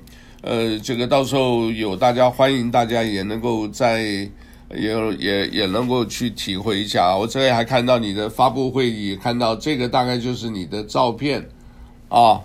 [0.43, 4.29] 呃，这个到时候有大家欢迎，大家也能够在，
[4.77, 7.17] 也也也能够去体会一下。
[7.17, 11.45] 我这里还看到你的发布会也，看到这个大概就是你的照片，
[12.09, 12.41] 啊，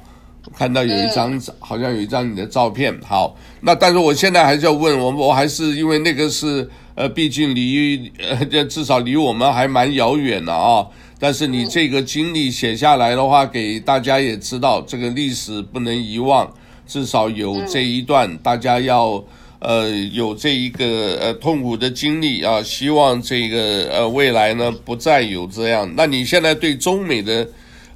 [0.58, 2.98] 看到有一张，好像有一张你的照片。
[3.06, 10.88] 好，那但是我现在还是要问我，我还是因为那个是，呃，毕竟离，呃，至少离我们还蛮遥远的啊。
[11.18, 16.52] 但是你这个经历写下来的话，给大家也知道，这个历史不能遗忘，
[16.86, 19.24] 至少有这一段，大家要
[19.66, 25.92] 呃有这一个呃痛苦的经历啊，希望这个呃未来呢不再有这样。
[25.98, 27.48] 那你现在对中美的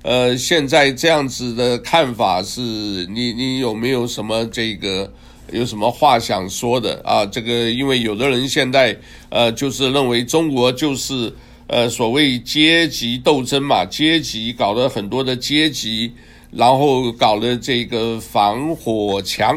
[0.02, 5.12] 呃现在这样子的看法是，你你有没有什么这个
[5.52, 7.26] 有什么话想说的啊？
[7.26, 8.98] 这个因为有的人现在
[9.30, 11.32] 呃就是认为中国就是。
[11.72, 16.12] 呃，所谓阶级斗争嘛，阶级搞了很多的阶级，
[16.50, 19.56] 然后搞了这个防火墙，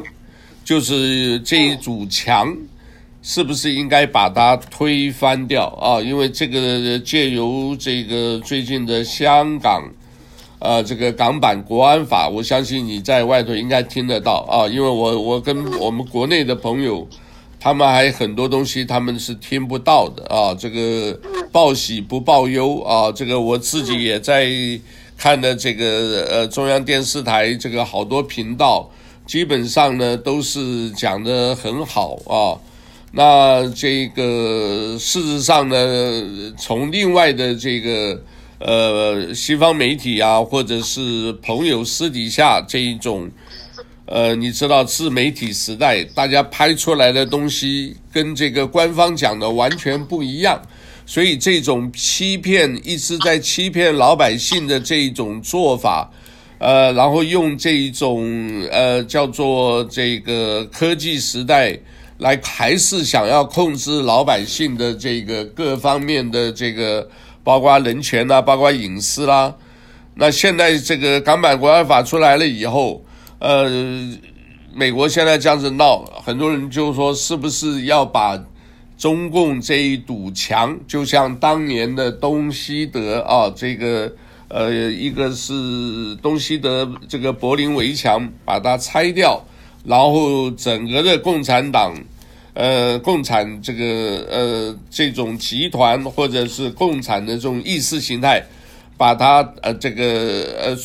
[0.64, 2.56] 就是这一堵墙，
[3.22, 6.00] 是不是应该把它推翻掉啊？
[6.00, 9.82] 因为这个借由这个最近的香港，
[10.58, 17.06] 呃，这个港版国安法，我相信你在外头应该听得到啊，因为我我跟我们国内的朋友。
[17.64, 21.16] 他们还很多东西他们是听不到的啊，这个
[21.52, 24.50] 报喜不报忧啊，这个我自己也在
[25.16, 28.90] 看的这个呃中央电视台这个好多频道，
[29.26, 32.58] 基本上呢都是讲得很好啊。
[33.12, 38.22] 那这个事实上呢，从另外的这个
[38.58, 43.30] 呃西方媒体啊，或者是朋友私底下这一种。
[44.04, 50.60] 呃，你知道自媒体时代，大家拍出来的东西跟这个官方讲的完全不一样，
[51.06, 56.10] 所以这种欺骗一直在欺骗老百姓的这一种做法，
[56.62, 58.24] 呃，然后用这一种
[58.70, 61.76] 呃叫做这个科技时代
[62.18, 67.08] 来还是想要控制老百姓的这个各方面的这个，
[67.42, 69.52] 包括人权啊，包括隐私啦、
[70.14, 73.04] 那现在这个港版国安法出来了以后。
[73.40, 73.68] 呃，
[74.72, 78.40] 美国现在这样子闹，很多人就说是不是要把
[78.96, 84.12] 中共这一堵墙，就像当年的东西德啊，这个
[84.52, 89.42] 呃，一个是东西德这个柏林围墙，把它拆掉，
[89.84, 91.94] 然后整个的共产党，
[92.52, 98.42] 呃，共产这个呃这种集团或者是共产的这种意识形态，
[98.96, 100.04] 把它呃这个
[100.62, 100.78] 呃。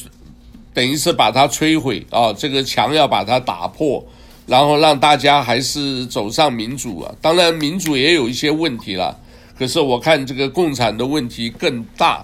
[0.73, 4.05] 等于是把它摧毁啊，这个墙要把它打破，
[4.45, 7.11] 然后让大家还是走上民主啊。
[7.19, 9.19] 当然，民主也有一些问题了，
[9.57, 12.23] 可是我看这个共产的问题更大，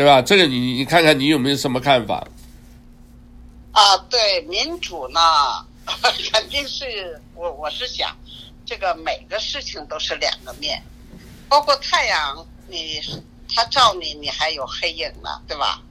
[0.00, 0.22] 对吧？
[0.22, 2.26] 这个你你看看你有没有什么看法？
[3.72, 5.20] 啊，对民主呢，
[6.32, 8.16] 肯定是我我是想，
[8.64, 10.82] 这个每个事情都是两个面，
[11.50, 12.98] 包括太阳，你
[13.54, 15.82] 它照你，你还有黑影呢，对吧？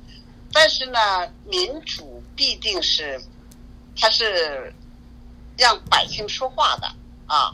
[0.52, 1.00] 但是呢，
[1.46, 3.22] 民主必定是，
[3.96, 4.74] 它是
[5.56, 6.88] 让百姓说话的
[7.28, 7.54] 啊，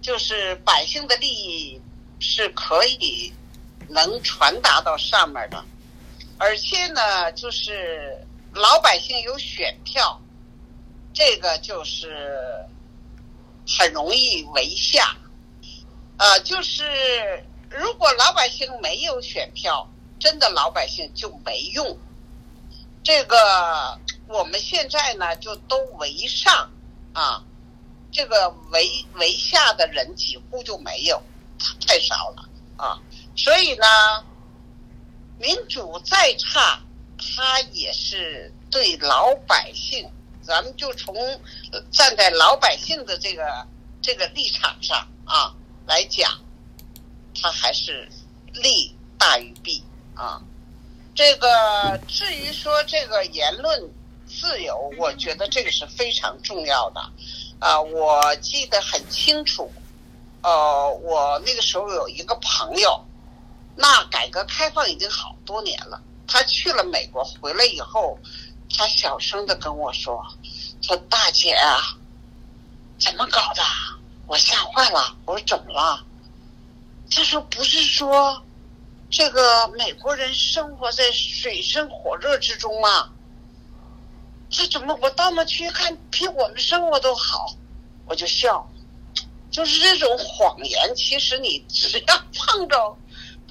[0.00, 1.78] 就是百姓的利益
[2.18, 3.30] 是可以
[3.90, 5.62] 能传达到上面的，
[6.42, 8.18] 而且呢，就是
[8.52, 10.20] 老百姓有选票，
[11.14, 12.66] 这个就是
[13.78, 15.16] 很容易为下，
[16.16, 19.88] 呃，就是如果老百姓没有选票，
[20.18, 21.96] 真的老百姓就没用。
[23.04, 26.72] 这个我们现在呢，就都为上
[27.12, 27.44] 啊，
[28.10, 31.22] 这个为为下的人几乎就没有，
[31.86, 32.98] 太少了啊。
[33.36, 33.86] 所以呢，
[35.38, 36.80] 民主再差，
[37.18, 40.08] 它也是对老百姓，
[40.42, 41.14] 咱们就从
[41.90, 43.66] 站在老百姓的这个
[44.00, 45.54] 这个立场上啊
[45.86, 46.40] 来讲，
[47.40, 48.08] 它还是
[48.54, 49.82] 利大于弊
[50.14, 50.40] 啊。
[51.14, 53.90] 这个至于说这个言论
[54.26, 57.00] 自由，我觉得这个是非常重要的，
[57.58, 59.70] 啊，我记得很清楚，
[60.42, 63.04] 呃，我那个时候有一个朋友，
[63.74, 68.18] 那改革开放已经好多年了，他去了美国回来以后，
[68.76, 70.24] 他小声的跟我说
[70.82, 71.96] ：“说大姐啊，
[72.98, 73.62] 怎么搞的？”
[74.26, 76.04] 我吓坏了，我说怎么了？
[77.10, 78.42] 他说不是说。
[79.14, 83.10] 这个美国人生活在水深火热之中吗？
[84.48, 87.54] 这怎么我到那去看，比我们生活都好？
[88.06, 88.66] 我就笑，
[89.50, 92.96] 就是这种谎言，其实你只要 碰着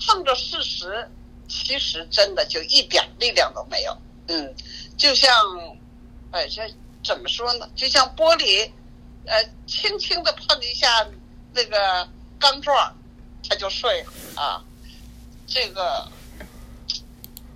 [0.06, 1.08] 碰着事实，
[1.48, 3.98] 其实真的就一点力量都没有。
[4.28, 4.54] 嗯，
[4.98, 5.32] 就像，
[6.32, 6.62] 哎，这
[7.04, 7.70] 怎么说呢？
[7.76, 8.70] 就像玻璃，
[9.26, 10.88] 呃，轻轻的碰一下
[11.54, 12.08] 那个
[12.40, 12.96] 钢状，
[13.48, 14.64] 它就碎了啊。
[15.46, 16.08] 这个，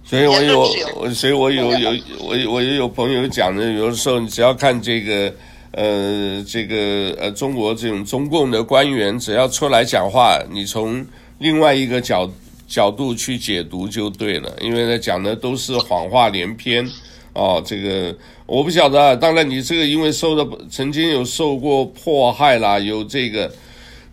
[0.03, 1.89] 所以我有，所以我有有
[2.19, 5.33] 我我也有朋友讲的，有的时候你只要看这个，
[5.71, 11.05] 呃，这个呃，中国这种中共的官员，只要出来讲话，你从
[11.39, 12.29] 另外一个角
[12.67, 16.87] 角度去解读就对了，因为他讲的都是谎话连篇
[17.33, 17.61] 哦。
[17.65, 18.15] 这个
[18.45, 23.51] 我不晓得，当然你这个因为受的曾经有受过迫害啦，有这个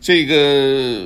[0.01, 1.01] 这个。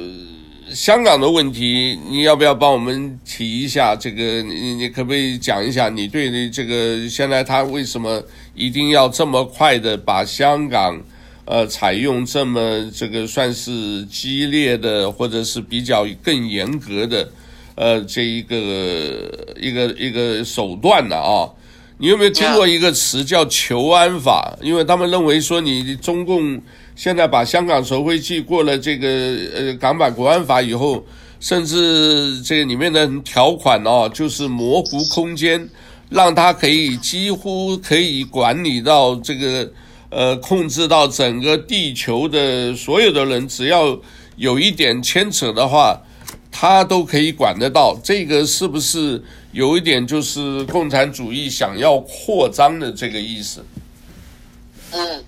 [0.74, 3.94] 香港的问题，你要不要帮我们提一下？
[3.94, 8.20] 这个你你可不可以讲一下你对这个现在他为什么
[8.52, 11.00] 一定要这么快的把香港，
[11.46, 17.26] 呃，采用这么这个算是激烈的或者是比较更严格的，
[17.74, 18.56] 呃，这一个
[19.58, 21.16] 一个一个手段了？
[21.16, 21.48] 啊？
[21.98, 24.54] 你有没有听过一个词叫“求安法”？
[24.60, 26.60] 因为他们认为说你中共。
[26.98, 29.06] 现在把香港收回去，过了这个
[29.54, 31.04] 呃港版国安法以后，
[31.40, 35.68] 甚至这个里面的条款哦，就是模糊空间，
[36.08, 39.70] 让他可以几乎可以管理到这个
[40.10, 43.98] 呃控制到整个地球的所有的人，只要
[44.36, 46.00] 有一点牵扯的话，
[46.50, 47.98] 他都可以管得到。
[48.02, 53.64] 这个是不是有一点就是共产主义想要扩张的这个意思？
[54.90, 55.24] 嗯。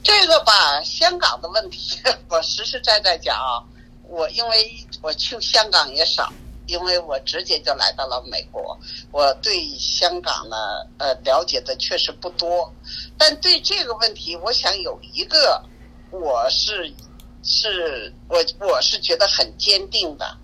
[0.00, 1.98] 这个吧，香港的问题，
[2.30, 3.60] 我实实在在讲啊，
[4.08, 4.72] 我因为
[5.02, 6.32] 我去香港也少，
[6.66, 8.78] 因为我直接就来到了美国，
[9.10, 10.56] 我对香港呢，
[10.96, 12.72] 呃，了解的确实不多。
[13.18, 15.62] 但对这个问题，我想有一个，
[16.10, 16.94] 我是
[17.42, 20.36] 是，我我是觉得很坚定的。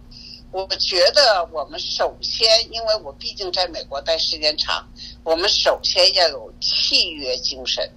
[0.50, 4.86] 我觉得我们首先，因为我毕竟在美国待时间长，
[5.24, 7.90] 我们首先要有契约精神。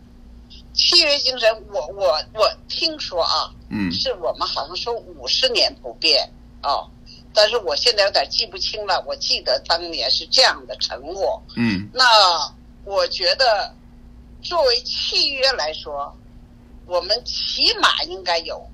[0.74, 6.32] 契约精神，我我我听说啊，嗯，是我们好像说五十年不变
[6.64, 6.90] 哦，
[7.34, 9.04] 但是我现在有点记不清了。
[9.08, 12.06] 我记得当年是这样的承诺，嗯，那
[12.86, 13.74] 我觉得
[14.42, 16.16] 作为契约来说，
[16.86, 18.66] 我们起码应该有，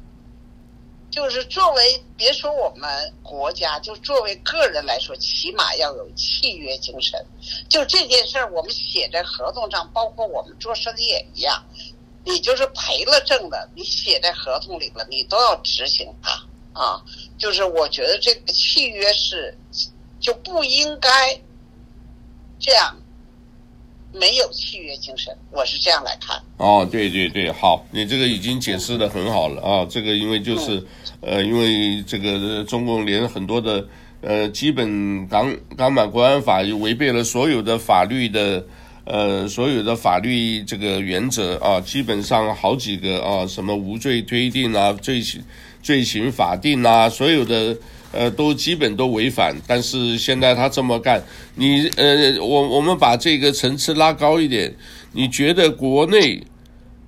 [1.09, 7.25] 就是作为别说我们国家，就作为个人来说，起码要有契约精神。
[7.69, 11.63] 就这件事儿，我们写在合同上，包括我们做生意也一样，
[12.23, 17.03] 你就是赔了挣的，你写在合同里了，你都要执行它啊。
[17.37, 19.57] 就是我觉得这个契约是
[20.19, 21.41] 就不应该
[22.59, 22.95] 这样。
[24.13, 26.39] 没有契约精神，我是这样来看。
[26.57, 29.87] 哦，对对对，好，你这个已经解释得很好了啊。
[29.89, 30.77] 这个因为就是，
[31.21, 33.85] 嗯、呃，因为这个中共连很多的
[34.21, 38.63] 呃基本港港版国安法又违背了所有的法律的
[39.05, 45.43] 呃所有的法律这个原则啊，基本上好几个啊，什么无罪推定啊，罪行
[45.81, 47.75] 罪行法定啊，所有的。
[48.13, 51.21] 呃，都基本都违反，但是现在他这么干，
[51.55, 54.73] 你呃，我我们把这个层次拉高一点，
[55.13, 56.41] 你觉得国内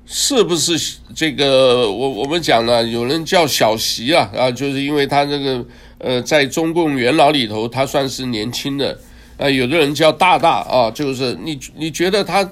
[0.06, 1.90] 是不是这个？
[1.92, 5.66] 我我们讲了，有人叫小习啊啊，就是因为他这个
[6.00, 8.98] 呃，在中共元老里头，他算是年轻的
[9.38, 12.48] 啊，有的人叫大大啊，就是你你觉得他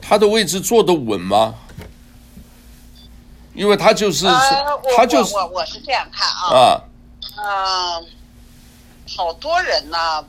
[0.00, 1.54] 他的位置坐得稳吗？
[3.54, 4.34] 因为他就是、呃、
[4.96, 6.56] 他就是我我，我是这样看啊。
[6.56, 6.80] 啊
[7.42, 8.06] 嗯、
[9.08, 10.24] 好多人呢，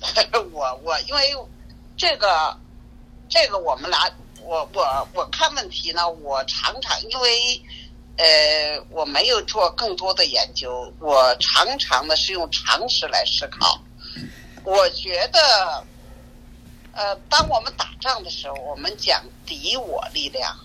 [0.52, 1.34] 我我因为
[1.96, 2.56] 这个
[3.28, 4.10] 这个我们俩，
[4.42, 7.62] 我我我看问题呢，我常常因为
[8.16, 8.26] 呃
[8.90, 13.80] 我没有做更多的研究，我常常的是用常识来思考。
[14.64, 15.84] 我觉得，
[16.92, 20.56] 呃，当我们打仗的时候，我们讲敌我力量，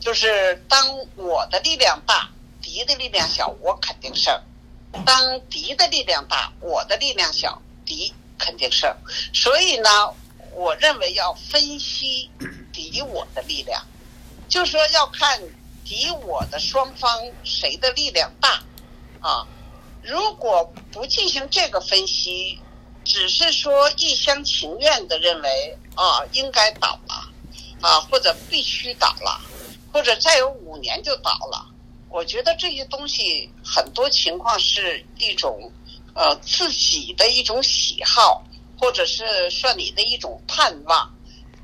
[0.00, 2.28] 就是当我的力量大，
[2.60, 4.36] 敌的力量小，我肯定胜。
[5.04, 8.94] 当敌的力量大，我的力量小，敌肯定胜。
[9.32, 9.88] 所以呢，
[10.52, 12.30] 我认为要分析
[12.72, 13.86] 敌我的力量，
[14.48, 15.40] 就说要看
[15.84, 18.62] 敌我的双方谁的力量大
[19.20, 19.46] 啊。
[20.02, 22.58] 如果不进行这个分析，
[23.04, 27.30] 只是说一厢情愿的认为啊应该倒了
[27.80, 29.40] 啊，或者必须倒了，
[29.92, 31.66] 或者再有五年就倒了。
[32.10, 35.70] 我觉得这些东西很多情况是一种，
[36.12, 38.42] 呃，自己的一种喜好，
[38.76, 41.08] 或者是说你的一种盼望，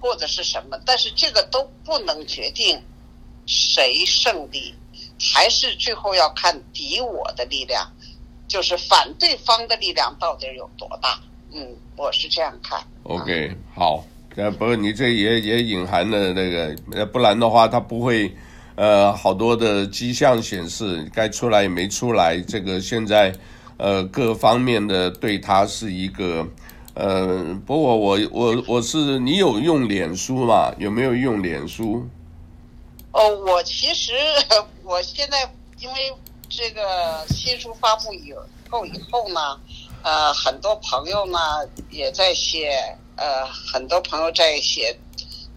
[0.00, 2.80] 或者是什么，但是这个都不能决定
[3.44, 4.72] 谁胜利，
[5.20, 7.90] 还是最后要看敌我的力量，
[8.46, 11.20] 就是反对方的力量到底有多大。
[11.52, 12.80] 嗯，我是这样看。
[13.02, 14.04] OK，好，
[14.36, 18.32] 呃，不过你这也也隐含了那个，呃，不然的话他不会。
[18.76, 22.38] 呃，好多的迹象显示，该出来也没出来。
[22.38, 23.34] 这个现在，
[23.78, 26.46] 呃，各方面的对他是一个，
[26.92, 30.70] 呃，不过我我我是你有用脸书吗？
[30.76, 32.06] 有没有用脸书？
[33.12, 34.12] 哦，我其实
[34.84, 35.50] 我现在
[35.80, 36.12] 因为
[36.50, 38.30] 这个新书发布以
[38.68, 39.58] 后以后呢，
[40.02, 41.38] 呃，很多朋友呢
[41.88, 42.70] 也在写，
[43.16, 44.94] 呃，很多朋友在写。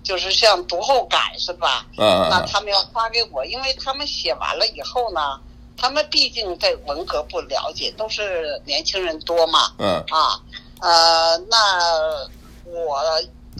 [0.09, 1.85] 就是像读后感是吧？
[1.95, 5.39] 嗯，那他们要发给我，因为他们写完了以后呢，
[5.77, 9.71] 他们毕竟对文革不了解，都是年轻人多嘛。
[9.77, 10.41] 嗯啊，
[10.81, 12.27] 呃，那
[12.65, 12.97] 我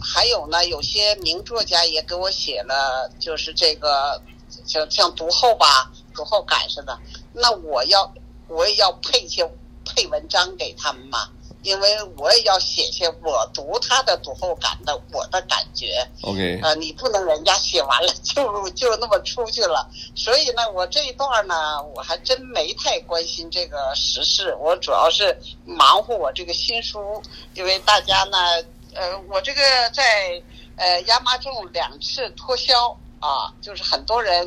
[0.02, 4.20] 还有呢，有些名作家也给我写了，就是这个
[4.66, 6.98] 像像读后吧，读后感似的。
[7.32, 8.12] 那我要
[8.48, 9.48] 我也要配一些
[9.84, 11.28] 配文章给他们嘛。
[11.62, 27.22] 因为我也要写些我读他的读后感的我的感觉，OK，呃，你不能人家写完了就就那么出去了，所以呢，我这一段呢，我还真没太关心这个时事，我主要是忙活我这个新书，
[27.54, 28.38] 因为大家呢，
[28.94, 29.60] 呃，我这个
[29.92, 30.42] 在
[30.76, 34.46] 呃亚马逊两次脱销啊，就是很多人。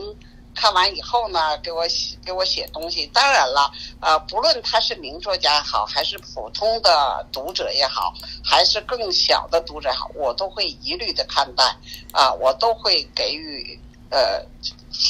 [0.56, 3.06] 看完以后呢，给我写给我写东西。
[3.08, 11.64] 当然了，呃，不论他是名作家也好，还是普通的读者也好，还是更小的读者也好，我都会一律的看待，
[12.12, 13.80] 啊、呃，我都会给予
[14.10, 14.44] 呃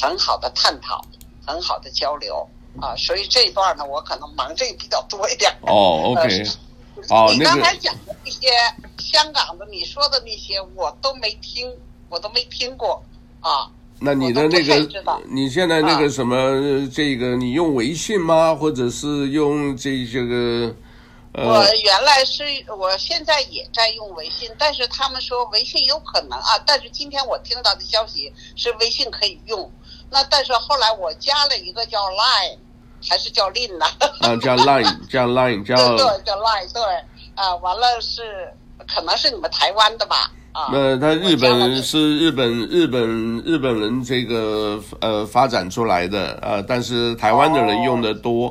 [0.00, 1.04] 很好的探讨，
[1.46, 2.48] 很好的交流，
[2.80, 5.52] 啊、呃，所以这一段呢，我可能忙这个比较多一点。
[5.62, 6.42] 哦，OK，
[7.10, 8.48] 哦，你刚才讲的那些
[8.98, 11.72] 香港的，你说的那些，我都没听，
[12.08, 13.02] 我都没听过，
[13.40, 13.70] 啊。
[14.00, 14.88] 那你的那个，
[15.28, 18.54] 你现在那个什么，啊、这个你用微信吗？
[18.54, 20.74] 或者是用这些个？
[21.36, 22.44] 呃、我原来是，
[22.78, 29.68] 我现在也在用微信，但是他们说微信有可能啊，但是今天我听到的消息是微信可以用，
[30.10, 32.56] 那但是后来我加了一个叫 Line，
[33.08, 33.86] 还是叫 Lin 呢？
[34.20, 36.82] 啊，叫 Line， 叫 Line，叫对对，叫 Line，对，
[37.34, 38.22] 啊，完了是
[38.86, 40.30] 可能是你们台湾的吧？
[40.54, 40.70] 啊。
[40.72, 48.46] 那他日本是日本日本日本人这个呃发展出来的呃，但是台湾的人用的多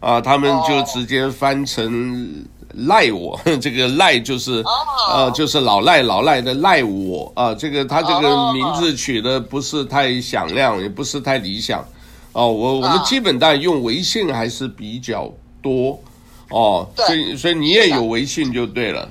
[0.00, 2.44] 啊、呃，他们就直接翻成
[2.74, 4.64] 赖我， 这个赖就是
[5.12, 11.86] 呃就是老赖老赖的赖我啊、呃，这个他这个名字取的不是太响亮，也不是太理想
[12.32, 12.50] 哦。
[12.50, 15.30] 我我们基本上用微信还是比较
[15.60, 16.00] 多
[16.48, 19.06] 哦，所以所以你也有微信就对了。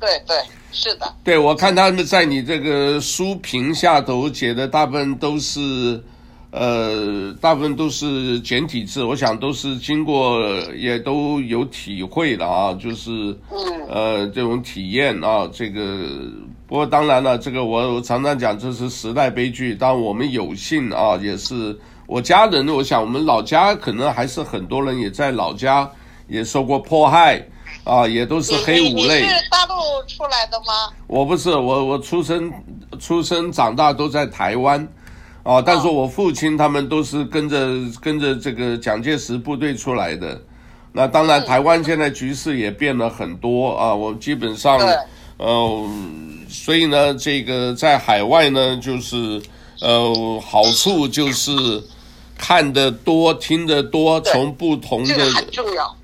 [0.00, 0.36] 对对。
[0.72, 6.00] 是的，对，我看他们在你这个书评下头写的大部分都是，
[6.52, 10.38] 呃，大部分都是简体字，我想都是经过
[10.76, 13.10] 也都有体会的啊，就是，
[13.50, 16.06] 嗯，呃，这种体验啊，这个，
[16.68, 21.76] 不过当然了，这个我我常常讲这是时代悲剧，但我们有幸啊，也是
[22.06, 25.90] 我家人，我想我们老家可能还是很多人也在老家
[26.28, 27.44] 也受过迫害。
[27.84, 29.22] 啊，也都是黑五类。
[29.22, 29.74] 你，你是大陆
[30.06, 30.92] 出来的吗？
[31.06, 32.52] 我不是，我我出生
[32.98, 34.86] 出生长大都在台湾，
[35.42, 37.66] 啊，但是我父亲他们都是跟着
[38.00, 40.40] 跟着这个蒋介石部队出来的。
[40.92, 44.78] 那当然，台湾现在局势也变了很多啊，我基本上，
[45.38, 45.88] 呃，
[46.48, 49.40] 所以呢，这个在海外呢，就是
[49.80, 51.50] 呃，好处就是。
[52.42, 55.14] 看得多，听得多，从不同的，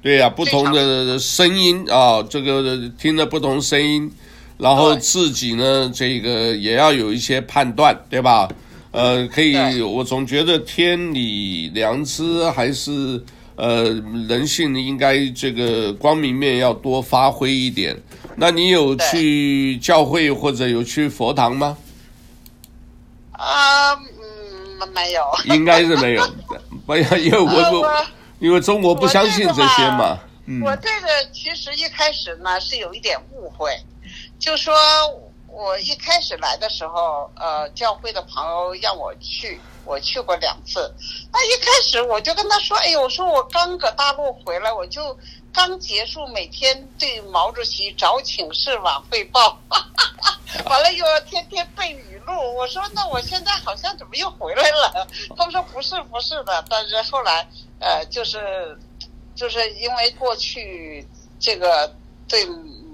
[0.02, 4.12] 对呀、啊，不同的声音啊，这个听了不同声音，
[4.58, 8.46] 然后自己呢，这个也要有一些判断，对吧？
[8.92, 13.18] 呃，可以，我总觉得天理良知还是
[13.56, 13.84] 呃
[14.28, 17.96] 人性应该这个光明面要多发挥一点。
[18.36, 21.76] 那你有去教会或者有去佛堂吗？
[23.32, 23.96] 啊。
[24.92, 26.22] 没有，应该是没有，
[26.86, 28.06] 没有因为我我
[28.38, 30.18] 因为中国不相信这些嘛。
[30.46, 33.76] 嗯，我这个其实一开始呢是有一点误会，
[34.38, 34.74] 就说
[35.48, 40.94] 我一开始来的时候，呃，教会的朋友让我去，我去过两次。
[41.32, 45.18] 那一开始我就跟他说：“哎呦，我说我刚搁大陆回来，我就
[45.56, 49.58] 刚结束每天对毛主席早请示晚汇报，
[50.68, 55.08] 完了又要天天背语录。”我说，那我现在好像怎么又回来了？
[55.34, 57.48] 他们说不是不是的，但是后来
[57.80, 58.78] 呃，就是
[59.34, 61.02] 就是因为过去
[61.40, 61.90] 这个
[62.28, 62.44] 对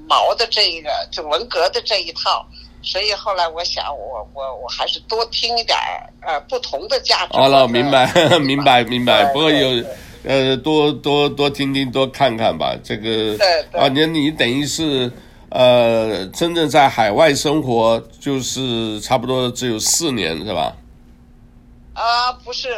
[0.07, 2.47] 毛的这个就文革的这一套，
[2.81, 5.77] 所以后来我想我我我还是多听一点
[6.21, 7.33] 呃不同的价值。
[7.37, 8.07] 好了，明白
[8.39, 9.25] 明白明白。
[9.33, 9.85] 不过有
[10.25, 13.37] 呃多多多听听多看看吧，这个
[13.73, 15.13] 啊，你你等于是。
[15.55, 20.75] 呃，真正在海外生活就是差不多只有四年，是吧？
[21.93, 22.71] 啊、呃，不是，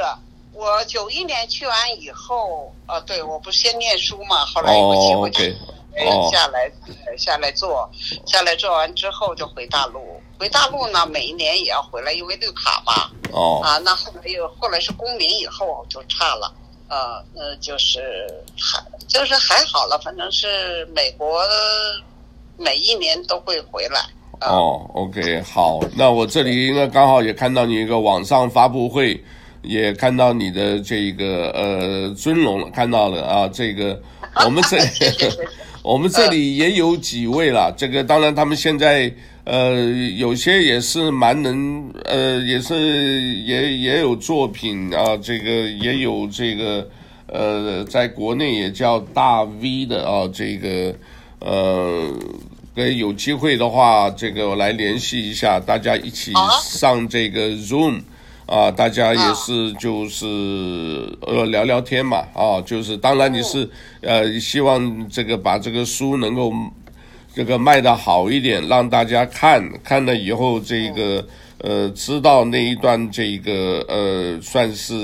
[0.52, 5.56] 我九一年去完以后，呃，对，我不是先念书嘛，后来有个机会去
[6.32, 7.88] 下来、哦、下来做，
[8.26, 10.20] 下来做完之后就回大陆。
[10.36, 13.08] 回大陆呢，每一年也要回来，因为绿卡嘛。
[13.30, 13.60] 哦。
[13.62, 16.52] 啊，那后来又后来是公民以后就差了，
[16.94, 18.00] 呃，呃，就是
[18.56, 21.42] 还就是还好了，反正是美国。
[22.56, 24.00] 每一年都会回来。
[24.42, 29.20] 哦，OK，好，那我这里应该刚好也看到你一个网上发布会，
[29.62, 34.00] 也看到你的这个呃尊龙看到了啊，这个
[34.44, 34.78] 我们这
[35.82, 37.74] 我们这里也有几位了。
[37.76, 39.12] 这个当然他们现在
[39.44, 39.74] 呃
[40.16, 42.74] 有些也是蛮能呃也是
[43.44, 46.88] 也也有作品啊，这个也有这个
[47.26, 50.94] 呃在国内也叫大 V 的啊，这个。
[51.40, 52.08] 呃，
[52.96, 56.32] 有机会的话，这个我来联系一下，大家一起
[56.62, 58.00] 上这个 Zoom
[58.46, 60.24] 啊，大家也是就是
[61.20, 63.68] 呃聊聊天嘛啊，就是当然你是
[64.00, 66.50] 呃希望这个把这个书能够
[67.34, 71.26] 这个卖的好一点，让大家看看了以后这个
[71.58, 74.94] 呃知道那一段这个呃算是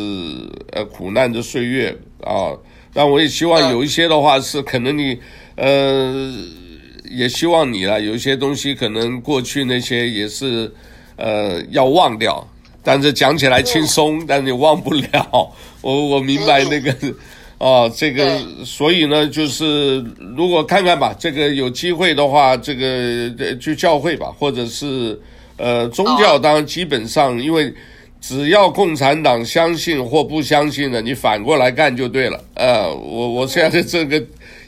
[0.72, 2.56] 呃苦难的岁月啊，
[2.92, 5.18] 但我也希望有一些的话是可能你。
[5.56, 6.32] 呃，
[7.10, 8.00] 也希望你了。
[8.00, 10.72] 有一些东西可能过去那些也是，
[11.16, 12.48] 呃，要忘掉。
[12.82, 15.52] 但是讲起来轻松，但你忘不了。
[15.82, 16.96] 我我明白那个，
[17.60, 20.04] 哦、呃，这个，所以呢，就是
[20.36, 25.16] 如果看看吧，这个有机会的话，这个去教会吧，或者是
[25.56, 27.72] 呃宗教，当然基本上，因为
[28.20, 32.42] 只要共产党相信或不相信的，你反过来干就对了。
[32.54, 34.20] 呃，我我现在这个。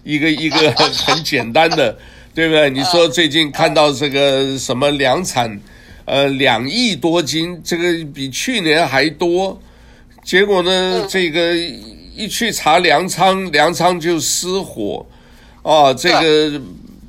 [0.05, 1.97] 一个一个很简单的，
[2.35, 2.69] 对不对？
[2.69, 5.61] 你说最近看到这个什么粮产，
[6.07, 9.57] 呃，两亿多斤，这个比去年还多。
[10.25, 11.55] 结果呢，这个
[12.15, 15.05] 一去查粮仓，粮仓就失火，
[15.63, 16.61] 哦，这个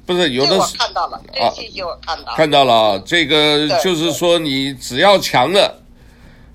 [0.05, 5.83] 不是有的是看到了，这个信息我看到了，看到了啊，这个就是说你只要强了，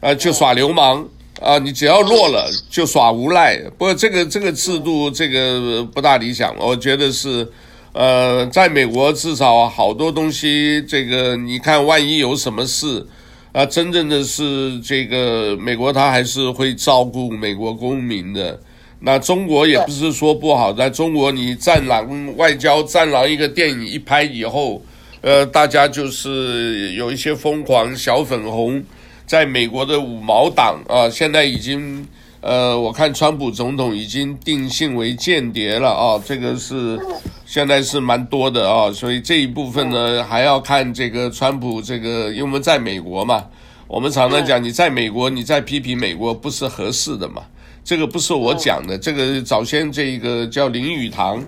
[0.01, 1.07] 啊，就耍流氓
[1.41, 3.57] 啊，你只要弱了就耍无赖。
[3.77, 7.47] 不过这个这个制度这个不大理想，我觉得是，
[7.93, 13.07] 呃，在美国至少好多东西，这个你看，万一有什么事，
[13.53, 18.59] 啊，真正的是这个美国他还是会照顾美国公民的。
[19.01, 24.83] 那中国也不是说不好，在中国你战狼外交，战狼一个电影一拍以后，
[25.21, 28.83] 呃，大家就是有一些疯狂小粉红，
[29.25, 32.05] 在美国的五毛党啊，现在已经
[32.41, 36.99] 呃，我看川普总统已经定性为间谍了啊，这个是
[37.45, 43.45] 现在是蛮多的啊，所以这一部分呢还要看这个川普这个，因为我们在美国嘛，
[43.87, 47.43] 我们常常讲你在美国你在批评美国不是合适的嘛。
[47.85, 51.43] 这个不是我讲的，这个早先这个叫林语堂，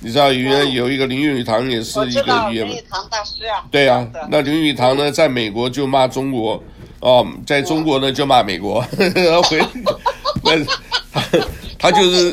[0.00, 3.64] 你知道原来有一个林语堂也是一个语言，林语堂大师啊。
[3.70, 6.62] 对啊，那林语堂呢，在美国就骂中国，
[7.00, 8.80] 哦，在中国呢就骂美国，
[9.48, 9.60] 回，
[10.42, 10.64] 那
[11.12, 11.22] 他
[11.78, 12.32] 他就是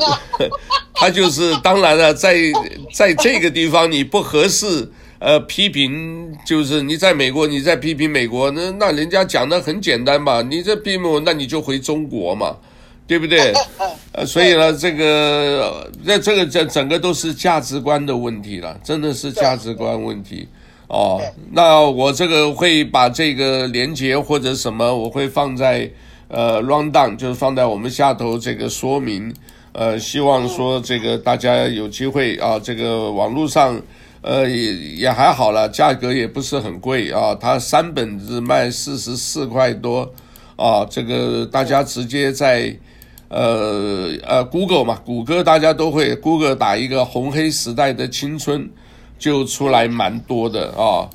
[0.94, 2.36] 他就是当然了，在
[2.94, 4.90] 在这个地方你不合适，
[5.20, 12.56] 呃，批评就是你在美国你在批评美国，那那人家讲的很简单嘛，你这批评我，那你就回中国嘛。
[13.06, 13.52] 对不对？
[14.14, 20.48] 呃，所以呢，这个那这个这整个都是价值观的问题了，真的是价值观问题
[20.94, 21.20] 哦。
[21.52, 25.90] 那我这个会把这个连接或者什么，我会放在
[26.28, 29.34] 呃 rundown，就是放在我们下头这个说明。
[29.74, 33.82] 呃，希望说这个大家有机会啊，这个网络上
[34.22, 40.14] 呃也也还好了，价格也不是很贵啊，它三本子卖四十四块多
[40.56, 42.78] 啊，这个大家直接在。
[43.30, 48.70] 呃呃，Google 嘛，谷歌大家都会，Google 打一个红黑时代的青春，
[49.24, 51.10] 就出来蛮多的啊、哦。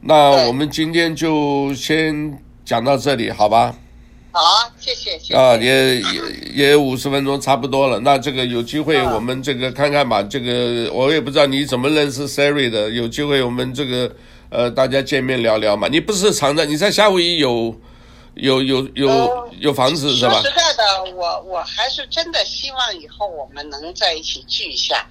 [0.00, 3.74] 那我们今天就先讲到这里，好吧？
[4.32, 4.40] 好，
[4.78, 5.36] 谢谢，谢谢。
[5.36, 6.22] 啊，也也
[6.54, 8.00] 也五十分钟差不多了。
[8.00, 10.22] 那这个有机会我们这个看看吧。
[10.22, 14.10] 这个我也不知道你怎么认识 Siri 的，有机会我们这个
[14.48, 15.86] 呃大家见面聊聊嘛。
[15.86, 17.78] 你不是常在你在夏威夷有？
[18.34, 20.40] 有有有有房子是吧？
[20.40, 25.04] 说实在的，我我还是真的希望以后我们能在一起聚一下，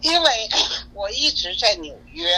[0.00, 0.48] 因为
[0.94, 2.28] 我一直在纽约，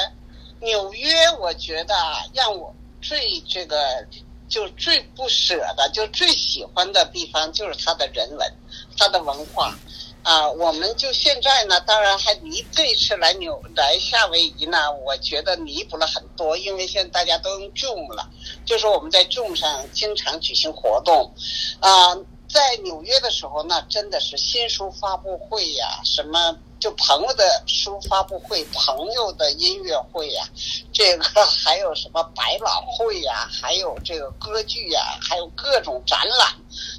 [0.60, 1.94] 纽约我觉得
[2.32, 4.06] 让我最这个
[4.48, 8.54] 就最不舍的，就最喜欢的地方就是它的人文，
[8.96, 9.76] 它的文化。
[10.22, 18.28] 啊，我们就现在呢，当然还离这次来纽来夏威夷呢，我觉得弥补了很多，因为现在大家都用 Zoom 了，
[18.64, 21.32] 就是我们在 Zoom 上经常举行活动，
[21.78, 22.16] 啊，
[22.48, 30.48] 在纽约的时候，那真的是新书发布会呀，什么就朋友的书发布会，朋友的音乐会呀，
[30.92, 36.54] 这个 还有什么百老汇呀，还有这个歌剧呀，还有各种展览，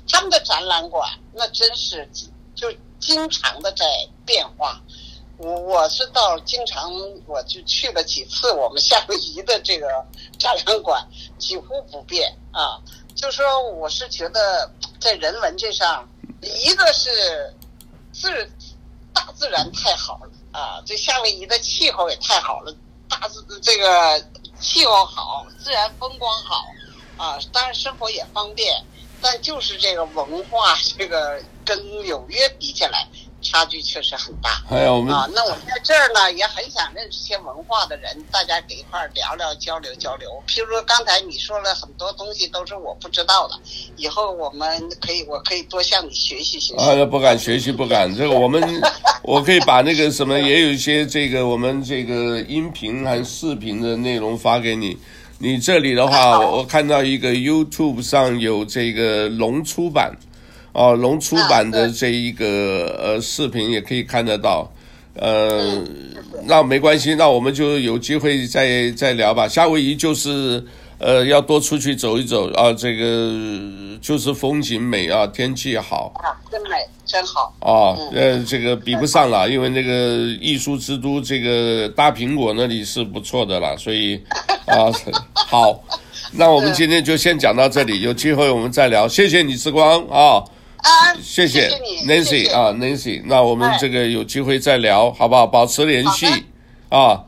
[0.10, 2.10] 他们的展览馆那真是
[2.56, 2.74] 就。
[3.00, 3.86] 经常的在
[4.26, 4.82] 变化，
[5.38, 6.92] 我我是到经常
[7.28, 9.88] 我就去了几次，我们夏威夷的这个
[10.40, 11.08] 展览馆
[11.38, 12.82] 几乎不变啊。
[13.16, 14.70] 就说我是觉得
[15.00, 16.10] 在人文这上，
[16.42, 17.56] 一个是
[18.12, 18.52] 自
[19.18, 22.72] 大自然太好了啊，这夏威夷的气候也太好了，
[23.09, 24.24] 大自这个
[24.59, 26.63] 气候好，自然风光好
[27.18, 28.86] 啊，当然生活也方便。
[29.20, 33.07] 但就是这个文化，这个跟纽约比起来，
[33.48, 34.62] 差距确实很大。
[34.70, 40.30] 还有我们啊，那我在这儿呢，也很想认识些文化的人，大家给一块儿聊聊，交流交流。
[40.48, 43.56] 譬如说刚才你说了很多东西，都是我不知道的，
[43.95, 44.68] 以后我们
[45.00, 46.84] 可以，我可以多向你学习学习。
[46.84, 48.14] 啊，不敢学习，不敢。
[48.14, 48.62] 这个我们，
[49.24, 54.98] 我可以把那个什么，也有一些这个我们这个音频和视频的内容发给你。
[55.39, 60.12] 你这里的话，我我看到一个 YouTube 上有这个龙出版，
[60.78, 64.72] 哦，龙出版的这一个呃视频也可以看得到，
[65.16, 65.84] 呃，
[66.46, 69.48] 那没关系，那我们就有机会再再聊吧。
[69.48, 70.64] 夏威夷就是。
[71.00, 72.74] 呃，要多出去走一走啊！
[72.74, 73.32] 这个
[74.02, 76.70] 就是风景美啊，天气好啊，真美，
[77.06, 77.94] 真好啊！
[78.16, 79.92] 呃，这个比不上了，因为那个
[80.42, 84.20] 艺术之都，这个大苹果那里是不错的了，所以
[84.66, 84.90] 啊，
[85.36, 85.80] 好，
[86.32, 89.08] 那我们 今天就先讲到这里，有机会我们再聊。
[89.08, 90.44] 谢谢你之光啊！
[90.78, 91.70] 啊，谢谢
[92.06, 95.46] Nancy 啊，Nancy，那我们这个有机会再聊，好不好？
[95.48, 96.26] 保持联系
[96.90, 97.24] 啊。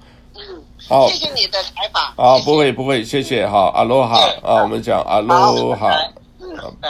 [0.87, 2.03] 好，谢谢你的采访。
[2.15, 5.91] 啊，不会不会，谢谢好，阿罗哈啊，我们讲阿罗哈，
[6.39, 6.47] 嗯，
[6.81, 6.89] 拜。